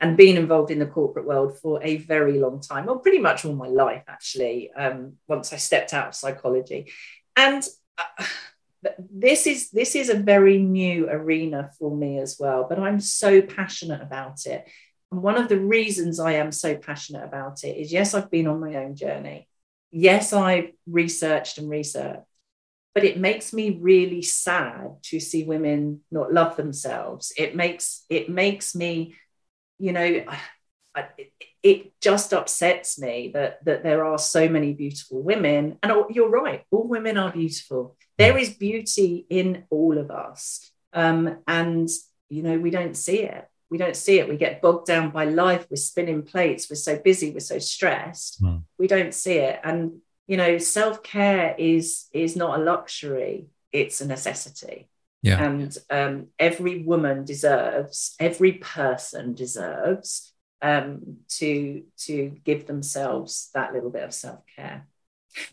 and 0.01 0.17
been 0.17 0.37
involved 0.37 0.71
in 0.71 0.79
the 0.79 0.87
corporate 0.87 1.27
world 1.27 1.59
for 1.59 1.83
a 1.83 1.99
very 1.99 2.39
long 2.39 2.61
time, 2.61 2.87
well, 2.87 2.99
pretty 2.99 3.19
much 3.19 3.45
all 3.45 3.55
my 3.55 3.69
life 3.69 4.05
actually. 4.09 4.71
Um, 4.73 5.15
once 5.29 5.53
I 5.53 5.57
stepped 5.57 5.95
out 5.95 6.09
of 6.09 6.15
psychology, 6.15 6.93
and 7.37 7.67
uh, 7.99 8.25
this 8.99 9.47
is 9.47 9.71
this 9.71 9.95
is 9.95 10.09
a 10.09 10.15
very 10.15 10.59
new 10.59 11.09
arena 11.09 11.71
for 11.79 11.95
me 11.95 12.19
as 12.19 12.37
well. 12.39 12.67
But 12.69 12.79
I'm 12.79 13.01
so 13.01 13.41
passionate 13.41 14.03
about 14.03 14.47
it, 14.47 14.69
and 15.11 15.23
one 15.23 15.37
of 15.37 15.49
the 15.49 15.59
reasons 15.59 16.21
I 16.21 16.33
am 16.33 16.53
so 16.53 16.77
passionate 16.77 17.25
about 17.25 17.65
it 17.65 17.77
is 17.77 17.93
yes, 17.93 18.15
I've 18.15 18.31
been 18.31 18.47
on 18.47 18.61
my 18.61 18.77
own 18.77 18.97
journey 18.97 19.49
yes, 19.95 20.33
I've 20.33 20.73
researched 20.87 21.59
and 21.59 21.71
researched, 21.71 22.27
but 22.95 23.05
it 23.05 23.19
makes 23.19 23.53
me 23.53 23.79
really 23.81 24.23
sad 24.23 24.97
to 25.05 25.21
see 25.21 25.45
women 25.45 26.01
not 26.11 26.33
love 26.33 26.57
themselves. 26.57 27.33
It 27.39 27.55
makes 27.55 28.05
it 28.11 28.29
makes 28.29 28.75
me, 28.75 29.15
you 29.79 29.93
know, 29.93 30.25
I, 30.95 31.07
it 31.63 31.93
just 32.01 32.33
upsets 32.33 32.99
me 32.99 33.31
that 33.35 33.65
that 33.65 33.83
there 33.83 34.05
are 34.05 34.19
so 34.19 34.49
many 34.49 34.73
beautiful 34.73 35.23
women. 35.23 35.79
And 35.83 35.93
you're 36.11 36.31
right, 36.31 36.65
all 36.71 36.87
women 36.87 37.17
are 37.17 37.33
beautiful. 37.33 37.97
There 38.19 38.39
is 38.39 38.51
beauty 38.51 39.27
in 39.29 39.65
all 39.71 39.99
of 39.99 40.11
us, 40.11 40.71
um, 40.93 41.39
and 41.49 41.89
you 42.29 42.43
know 42.43 42.59
we 42.59 42.71
don't 42.71 42.97
see 42.97 43.21
it 43.21 43.49
we 43.75 43.79
don't 43.79 43.97
see 43.97 44.21
it. 44.21 44.29
We 44.29 44.37
get 44.37 44.63
bogged 44.63 44.87
down 44.87 45.11
by 45.11 45.25
life. 45.25 45.67
We're 45.69 45.77
spinning 45.79 46.23
plates. 46.23 46.71
We're 46.71 46.77
so 46.77 46.97
busy. 46.97 47.33
We're 47.33 47.41
so 47.41 47.59
stressed. 47.59 48.41
Mm. 48.41 48.63
We 48.79 48.87
don't 48.87 49.13
see 49.13 49.39
it. 49.39 49.59
And 49.65 50.01
you 50.29 50.37
know, 50.37 50.59
self 50.59 51.03
care 51.03 51.57
is 51.59 52.07
is 52.13 52.37
not 52.37 52.61
a 52.61 52.63
luxury. 52.63 53.49
It's 53.73 54.01
a 54.01 54.07
necessity. 54.07 54.89
Yeah. 55.25 55.43
And 55.43 55.79
um, 55.89 56.27
every 56.39 56.83
woman 56.83 57.25
deserves. 57.25 58.15
Every 58.21 58.53
person 58.53 59.33
deserves 59.33 60.35
um, 60.61 61.17
to 61.39 61.83
to 62.01 62.37
give 62.45 62.67
themselves 62.67 63.49
that 63.55 63.73
little 63.73 63.89
bit 63.89 64.03
of 64.03 64.13
self 64.13 64.41
care. 64.55 64.87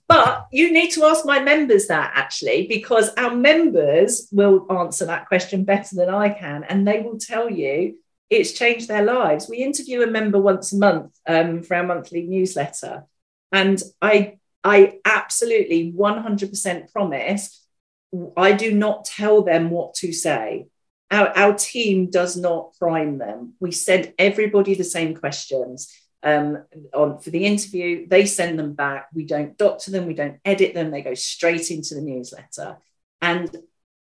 But 0.10 0.48
you 0.52 0.74
need 0.74 0.92
to 0.92 1.06
ask 1.06 1.26
my 1.26 1.40
members 1.40 1.88
that 1.88 2.12
actually, 2.16 2.68
because 2.68 3.14
our 3.16 3.34
members 3.34 4.28
will 4.30 4.68
answer 4.70 5.06
that 5.06 5.30
question 5.30 5.64
better 5.64 5.96
than 5.96 6.10
I 6.10 6.32
can, 6.32 6.66
and 6.66 6.86
they 6.86 7.00
will 7.00 7.18
tell 7.18 7.50
you 7.50 7.98
it's 8.30 8.52
changed 8.52 8.90
their 8.90 9.06
lives. 9.06 9.48
We 9.48 9.60
interview 9.60 10.02
a 10.02 10.08
member 10.08 10.40
once 10.40 10.74
a 10.74 10.78
month 10.78 11.18
um, 11.26 11.64
for 11.64 11.76
our 11.76 11.84
monthly 11.84 12.24
newsletter, 12.24 13.06
and 13.54 13.82
I 14.02 14.38
I 14.66 15.00
absolutely 15.06 15.94
100% 15.94 16.92
promise 16.92 17.61
I 18.36 18.52
do 18.52 18.74
not 18.74 19.06
tell 19.06 19.42
them 19.42 19.70
what 19.70 19.94
to 19.96 20.12
say. 20.12 20.68
Our, 21.10 21.28
our 21.38 21.54
team 21.54 22.10
does 22.10 22.38
not 22.38 22.74
prime 22.80 23.18
them. 23.18 23.54
We 23.60 23.72
send 23.72 24.14
everybody 24.18 24.76
the 24.76 24.84
same 24.84 25.16
questions 25.16 25.94
um, 26.24 26.64
on 26.94 27.20
for 27.20 27.30
the 27.30 27.46
interview. 27.46 28.08
They 28.08 28.26
send 28.26 28.58
them 28.58 28.74
back. 28.74 29.08
We 29.14 29.26
don't 29.26 29.58
doctor 29.58 29.92
them. 29.92 30.08
We 30.08 30.14
don't 30.14 30.40
edit 30.46 30.74
them. 30.74 30.92
They 30.92 31.02
go 31.02 31.14
straight 31.14 31.72
into 31.72 31.96
the 31.96 32.02
newsletter, 32.02 32.78
and 33.22 33.56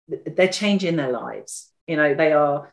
they're 0.08 0.48
changing 0.48 0.96
their 0.96 1.12
lives. 1.12 1.70
You 1.87 1.96
know, 1.96 2.14
they 2.14 2.32
are 2.32 2.72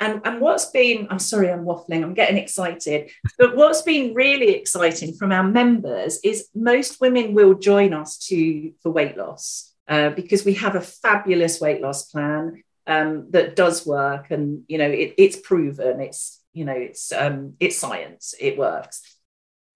and, 0.00 0.20
and 0.24 0.40
what's 0.40 0.66
been, 0.66 1.06
I'm 1.10 1.18
sorry, 1.18 1.50
I'm 1.50 1.64
waffling, 1.64 2.02
I'm 2.02 2.14
getting 2.14 2.36
excited, 2.36 3.10
but 3.38 3.56
what's 3.56 3.82
been 3.82 4.14
really 4.14 4.50
exciting 4.50 5.14
from 5.14 5.32
our 5.32 5.44
members 5.44 6.18
is 6.24 6.48
most 6.54 7.00
women 7.00 7.34
will 7.34 7.54
join 7.54 7.92
us 7.92 8.18
to 8.26 8.72
for 8.82 8.90
weight 8.90 9.16
loss 9.16 9.67
uh, 9.88 10.10
because 10.10 10.44
we 10.44 10.54
have 10.54 10.74
a 10.74 10.80
fabulous 10.80 11.60
weight 11.60 11.80
loss 11.80 12.10
plan 12.10 12.62
um, 12.86 13.30
that 13.30 13.56
does 13.56 13.86
work, 13.86 14.30
and 14.30 14.64
you 14.68 14.78
know 14.78 14.88
it, 14.88 15.14
it's 15.18 15.36
proven, 15.36 16.00
it's 16.00 16.42
you 16.52 16.64
know 16.64 16.76
it's 16.76 17.12
um, 17.12 17.54
it's 17.60 17.78
science, 17.78 18.34
it 18.40 18.58
works. 18.58 19.02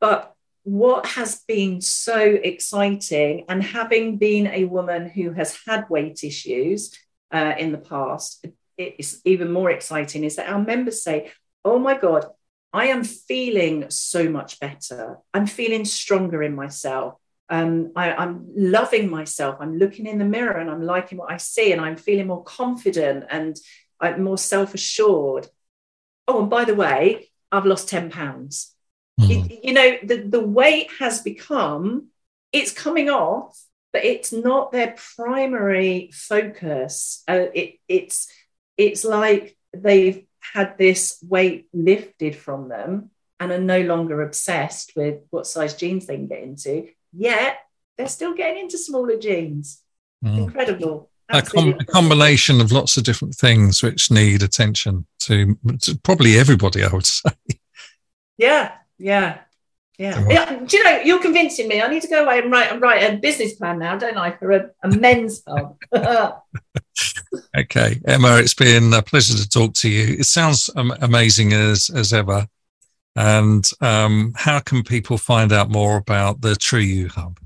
But 0.00 0.34
what 0.64 1.06
has 1.06 1.42
been 1.46 1.80
so 1.80 2.18
exciting, 2.20 3.44
and 3.48 3.62
having 3.62 4.18
been 4.18 4.46
a 4.46 4.64
woman 4.64 5.08
who 5.08 5.32
has 5.32 5.58
had 5.66 5.90
weight 5.90 6.22
issues 6.22 6.96
uh, 7.32 7.54
in 7.58 7.72
the 7.72 7.78
past, 7.78 8.46
it's 8.78 9.20
even 9.24 9.52
more 9.52 9.70
exciting 9.70 10.24
is 10.24 10.36
that 10.36 10.48
our 10.48 10.60
members 10.60 11.02
say, 11.02 11.30
Oh 11.64 11.78
my 11.78 11.96
God, 11.96 12.26
I 12.72 12.86
am 12.86 13.04
feeling 13.04 13.90
so 13.90 14.28
much 14.28 14.58
better. 14.60 15.18
I'm 15.34 15.46
feeling 15.46 15.84
stronger 15.84 16.42
in 16.42 16.54
myself. 16.54 17.14
Um, 17.52 17.92
I, 17.94 18.12
I'm 18.14 18.46
loving 18.56 19.10
myself. 19.10 19.58
I'm 19.60 19.76
looking 19.76 20.06
in 20.06 20.18
the 20.18 20.24
mirror 20.24 20.58
and 20.58 20.70
I'm 20.70 20.82
liking 20.82 21.18
what 21.18 21.30
I 21.30 21.36
see, 21.36 21.70
and 21.70 21.82
I'm 21.82 21.96
feeling 21.96 22.28
more 22.28 22.42
confident 22.42 23.24
and 23.30 23.54
I'm 24.00 24.24
more 24.24 24.38
self 24.38 24.72
assured. 24.72 25.48
Oh, 26.26 26.40
and 26.40 26.48
by 26.48 26.64
the 26.64 26.74
way, 26.74 27.30
I've 27.52 27.66
lost 27.66 27.90
10 27.90 28.10
pounds. 28.10 28.74
Mm. 29.20 29.60
you 29.62 29.74
know, 29.74 29.98
the, 30.02 30.22
the 30.22 30.40
weight 30.40 30.88
has 30.98 31.20
become, 31.20 32.08
it's 32.52 32.72
coming 32.72 33.10
off, 33.10 33.62
but 33.92 34.02
it's 34.02 34.32
not 34.32 34.72
their 34.72 34.96
primary 35.16 36.10
focus. 36.14 37.22
Uh, 37.28 37.46
it, 37.54 37.74
it's, 37.86 38.32
it's 38.78 39.04
like 39.04 39.58
they've 39.76 40.24
had 40.40 40.78
this 40.78 41.22
weight 41.22 41.66
lifted 41.74 42.34
from 42.34 42.70
them 42.70 43.10
and 43.38 43.52
are 43.52 43.58
no 43.58 43.82
longer 43.82 44.22
obsessed 44.22 44.94
with 44.96 45.20
what 45.28 45.46
size 45.46 45.74
jeans 45.74 46.06
they 46.06 46.16
can 46.16 46.28
get 46.28 46.42
into, 46.42 46.88
yet 47.12 47.58
they're 47.96 48.08
still 48.08 48.34
getting 48.34 48.62
into 48.62 48.78
smaller 48.78 49.16
jeans. 49.18 49.82
Mm. 50.24 50.38
Incredible. 50.38 51.10
A, 51.28 51.40
com- 51.40 51.76
a, 51.78 51.84
combination 51.84 52.60
of 52.60 52.72
lots 52.72 52.96
of 52.96 53.04
different 53.04 53.34
things 53.34 53.82
which 53.82 54.10
need 54.10 54.42
attention 54.42 55.06
to, 55.20 55.56
to 55.80 55.96
probably 55.98 56.38
everybody, 56.38 56.82
I 56.82 56.88
would 56.88 57.06
say. 57.06 57.30
Yeah, 58.36 58.72
yeah. 58.98 59.38
Yeah. 59.98 60.24
yeah. 60.28 60.56
Do 60.56 60.76
you 60.76 60.84
know, 60.84 61.00
you're 61.04 61.20
convincing 61.20 61.68
me. 61.68 61.80
I 61.80 61.86
need 61.86 62.02
to 62.02 62.08
go 62.08 62.24
away 62.24 62.40
and 62.40 62.50
write, 62.50 62.72
and 62.72 62.80
write 62.80 63.02
a 63.02 63.16
business 63.16 63.54
plan 63.54 63.78
now, 63.78 63.96
don't 63.96 64.16
I, 64.16 64.32
for 64.32 64.50
a, 64.50 64.70
a 64.82 64.88
men's 64.88 65.42
hub? 65.46 65.76
okay. 67.56 68.00
Emma, 68.04 68.38
it's 68.38 68.54
been 68.54 68.92
a 68.92 69.02
pleasure 69.02 69.36
to 69.36 69.48
talk 69.48 69.74
to 69.74 69.88
you. 69.88 70.16
It 70.18 70.24
sounds 70.24 70.70
um, 70.76 70.92
amazing 71.00 71.52
as, 71.52 71.88
as 71.94 72.12
ever. 72.12 72.48
And 73.14 73.68
um, 73.80 74.32
how 74.36 74.60
can 74.60 74.82
people 74.82 75.18
find 75.18 75.52
out 75.52 75.70
more 75.70 75.96
about 75.96 76.40
the 76.40 76.56
True 76.56 76.80
You 76.80 77.08
Hub? 77.08 77.38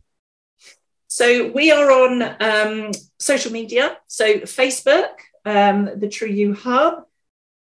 So 1.09 1.50
we 1.52 1.70
are 1.70 1.90
on 1.90 2.37
um, 2.40 2.90
social 3.18 3.50
media. 3.50 3.96
So 4.07 4.40
Facebook, 4.40 5.09
um, 5.44 5.90
the 5.96 6.09
True 6.09 6.29
You 6.29 6.55
Hub, 6.55 7.05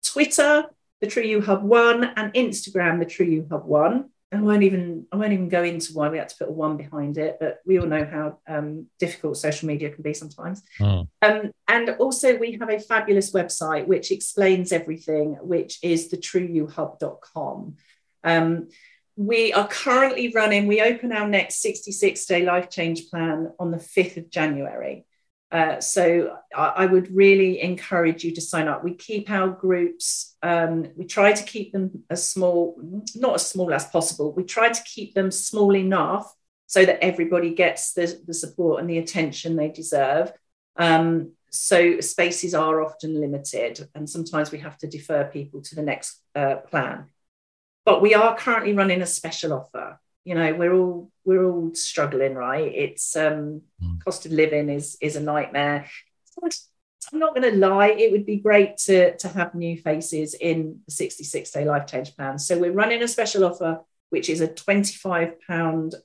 Twitter, 0.04 0.66
the 1.02 1.08
True 1.08 1.24
You 1.24 1.42
Hub 1.42 1.64
One, 1.64 2.04
and 2.04 2.34
Instagram, 2.34 3.00
the 3.00 3.06
True 3.06 3.26
You 3.26 3.48
Hub 3.50 3.66
One. 3.66 4.10
I 4.34 4.42
won't 4.42 4.64
even 4.64 5.06
I 5.12 5.18
won't 5.18 5.34
even 5.34 5.50
go 5.50 5.64
into 5.64 5.94
why 5.94 6.10
we 6.10 6.18
had 6.18 6.30
to 6.30 6.36
put 6.36 6.50
a 6.50 6.52
one 6.52 6.76
behind 6.76 7.18
it, 7.18 7.38
but 7.40 7.60
we 7.66 7.80
all 7.80 7.86
know 7.86 8.04
how 8.04 8.40
um, 8.48 8.88
difficult 8.98 9.38
social 9.38 9.68
media 9.68 9.92
can 9.92 10.02
be 10.02 10.14
sometimes. 10.14 10.64
Mm. 10.80 11.08
Um, 11.22 11.52
and 11.68 11.90
also, 12.00 12.38
we 12.38 12.58
have 12.60 12.70
a 12.70 12.80
fabulous 12.80 13.32
website 13.32 13.86
which 13.86 14.12
explains 14.12 14.72
everything, 14.72 15.38
which 15.42 15.78
is 15.84 16.10
the 16.10 16.18
trueyouhub.com. 16.18 17.76
Um, 18.24 18.70
we 19.16 19.54
are 19.54 19.68
currently 19.68 20.32
running, 20.34 20.66
we 20.68 20.82
open 20.82 21.12
our 21.12 21.28
next 21.28 21.62
66 21.62 22.26
day 22.26 22.44
life 22.44 22.70
change 22.70 23.10
plan 23.10 23.52
on 23.60 23.72
the 23.72 23.78
5th 23.78 24.18
of 24.18 24.30
January. 24.30 25.06
Uh, 25.52 25.80
so 25.80 26.36
I, 26.56 26.66
I, 26.78 26.86
would 26.88 27.14
really 27.16 27.62
encourage 27.62 28.24
you 28.24 28.34
to 28.34 28.42
sign 28.42 28.68
up. 28.68 28.84
We 28.84 28.96
keep 28.96 29.30
our 29.30 29.50
groups, 29.50 30.36
um, 30.42 30.88
we 30.96 31.06
try 31.06 31.32
to 31.32 31.44
keep 31.44 31.74
them 31.74 32.04
as 32.10 32.28
small, 32.28 32.76
not 33.14 33.36
as 33.36 33.46
small 33.46 33.72
as 33.72 33.86
possible. 33.86 34.34
We 34.34 34.46
try 34.46 34.70
to 34.72 34.84
keep 34.84 35.14
them 35.14 35.30
small 35.30 35.76
enough 35.76 36.34
so 36.66 36.84
that 36.84 37.04
everybody 37.04 37.54
gets 37.54 37.94
the, 37.94 38.20
the 38.26 38.34
support 38.34 38.80
and 38.80 38.90
the 38.90 38.98
attention 38.98 39.56
they 39.56 39.70
deserve. 39.70 40.34
Um, 40.76 41.34
so 41.52 42.00
spaces 42.00 42.56
are 42.56 42.82
often 42.82 43.22
limited, 43.22 43.88
and 43.94 44.10
sometimes 44.10 44.52
we 44.52 44.58
have 44.58 44.80
to 44.80 44.88
defer 44.88 45.26
people 45.26 45.62
to 45.62 45.76
the 45.76 45.84
next 45.84 46.20
uh, 46.34 46.56
plan. 46.56 47.06
But 47.86 48.02
we 48.02 48.14
are 48.14 48.36
currently 48.38 48.74
running 48.74 49.02
a 49.02 49.06
special 49.06 49.54
offer. 49.54 50.00
You 50.24 50.36
know 50.36 50.54
we're 50.54 50.74
all 50.74 51.12
we're 51.26 51.44
all 51.44 51.76
struggling 51.76 52.36
right? 52.36 52.72
It's 52.74 53.16
um 53.16 53.62
mm. 53.82 54.04
cost 54.04 54.26
of 54.26 54.32
living 54.32 54.70
is 54.70 54.98
is 55.02 55.16
a 55.16 55.22
nightmare. 55.22 55.90
I'm 57.12 57.20
not 57.20 57.36
going 57.36 57.52
to 57.52 57.58
lie 57.58 57.90
it 57.90 58.12
would 58.12 58.26
be 58.26 58.38
great 58.38 58.78
to 58.86 59.18
to 59.18 59.28
have 59.28 59.54
new 59.54 59.78
faces 59.78 60.34
in 60.34 60.80
the 60.86 60.92
66 60.92 61.52
day 61.52 61.66
life 61.66 61.88
change 61.88 62.16
plan. 62.16 62.40
So 62.40 62.58
we're 62.58 62.72
running 62.72 63.04
a 63.04 63.08
special 63.08 63.44
offer 63.44 63.82
which 64.10 64.30
is 64.30 64.42
a 64.42 64.48
25 64.48 65.42
pound 65.42 65.96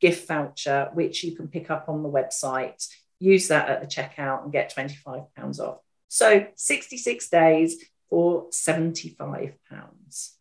gift 0.00 0.28
voucher 0.28 0.90
which 0.94 1.24
you 1.24 1.34
can 1.34 1.48
pick 1.48 1.70
up 1.70 1.88
on 1.88 2.02
the 2.02 2.10
website. 2.10 2.86
Use 3.18 3.48
that 3.48 3.68
at 3.68 3.80
the 3.80 3.86
checkout 3.86 4.44
and 4.44 4.52
get 4.52 4.72
25 4.72 5.34
pounds 5.34 5.58
off. 5.58 5.78
So 6.08 6.46
66 6.54 7.28
days 7.28 7.82
for 8.08 8.46
75 8.50 9.54
pounds 9.68 10.33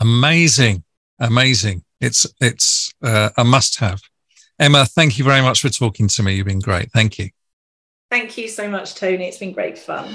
amazing 0.00 0.82
amazing 1.18 1.84
it's 2.00 2.26
it's 2.40 2.92
uh, 3.02 3.30
a 3.36 3.44
must-have. 3.44 4.00
Emma, 4.58 4.84
thank 4.84 5.18
you 5.18 5.24
very 5.24 5.42
much 5.42 5.60
for 5.60 5.68
talking 5.68 6.08
to 6.08 6.22
me. 6.22 6.34
You've 6.34 6.46
been 6.46 6.60
great. 6.60 6.90
Thank 6.92 7.18
you. 7.18 7.30
Thank 8.10 8.36
you 8.36 8.48
so 8.48 8.68
much, 8.68 8.94
Tony. 8.94 9.26
It's 9.26 9.38
been 9.38 9.52
great 9.52 9.78
fun. 9.78 10.14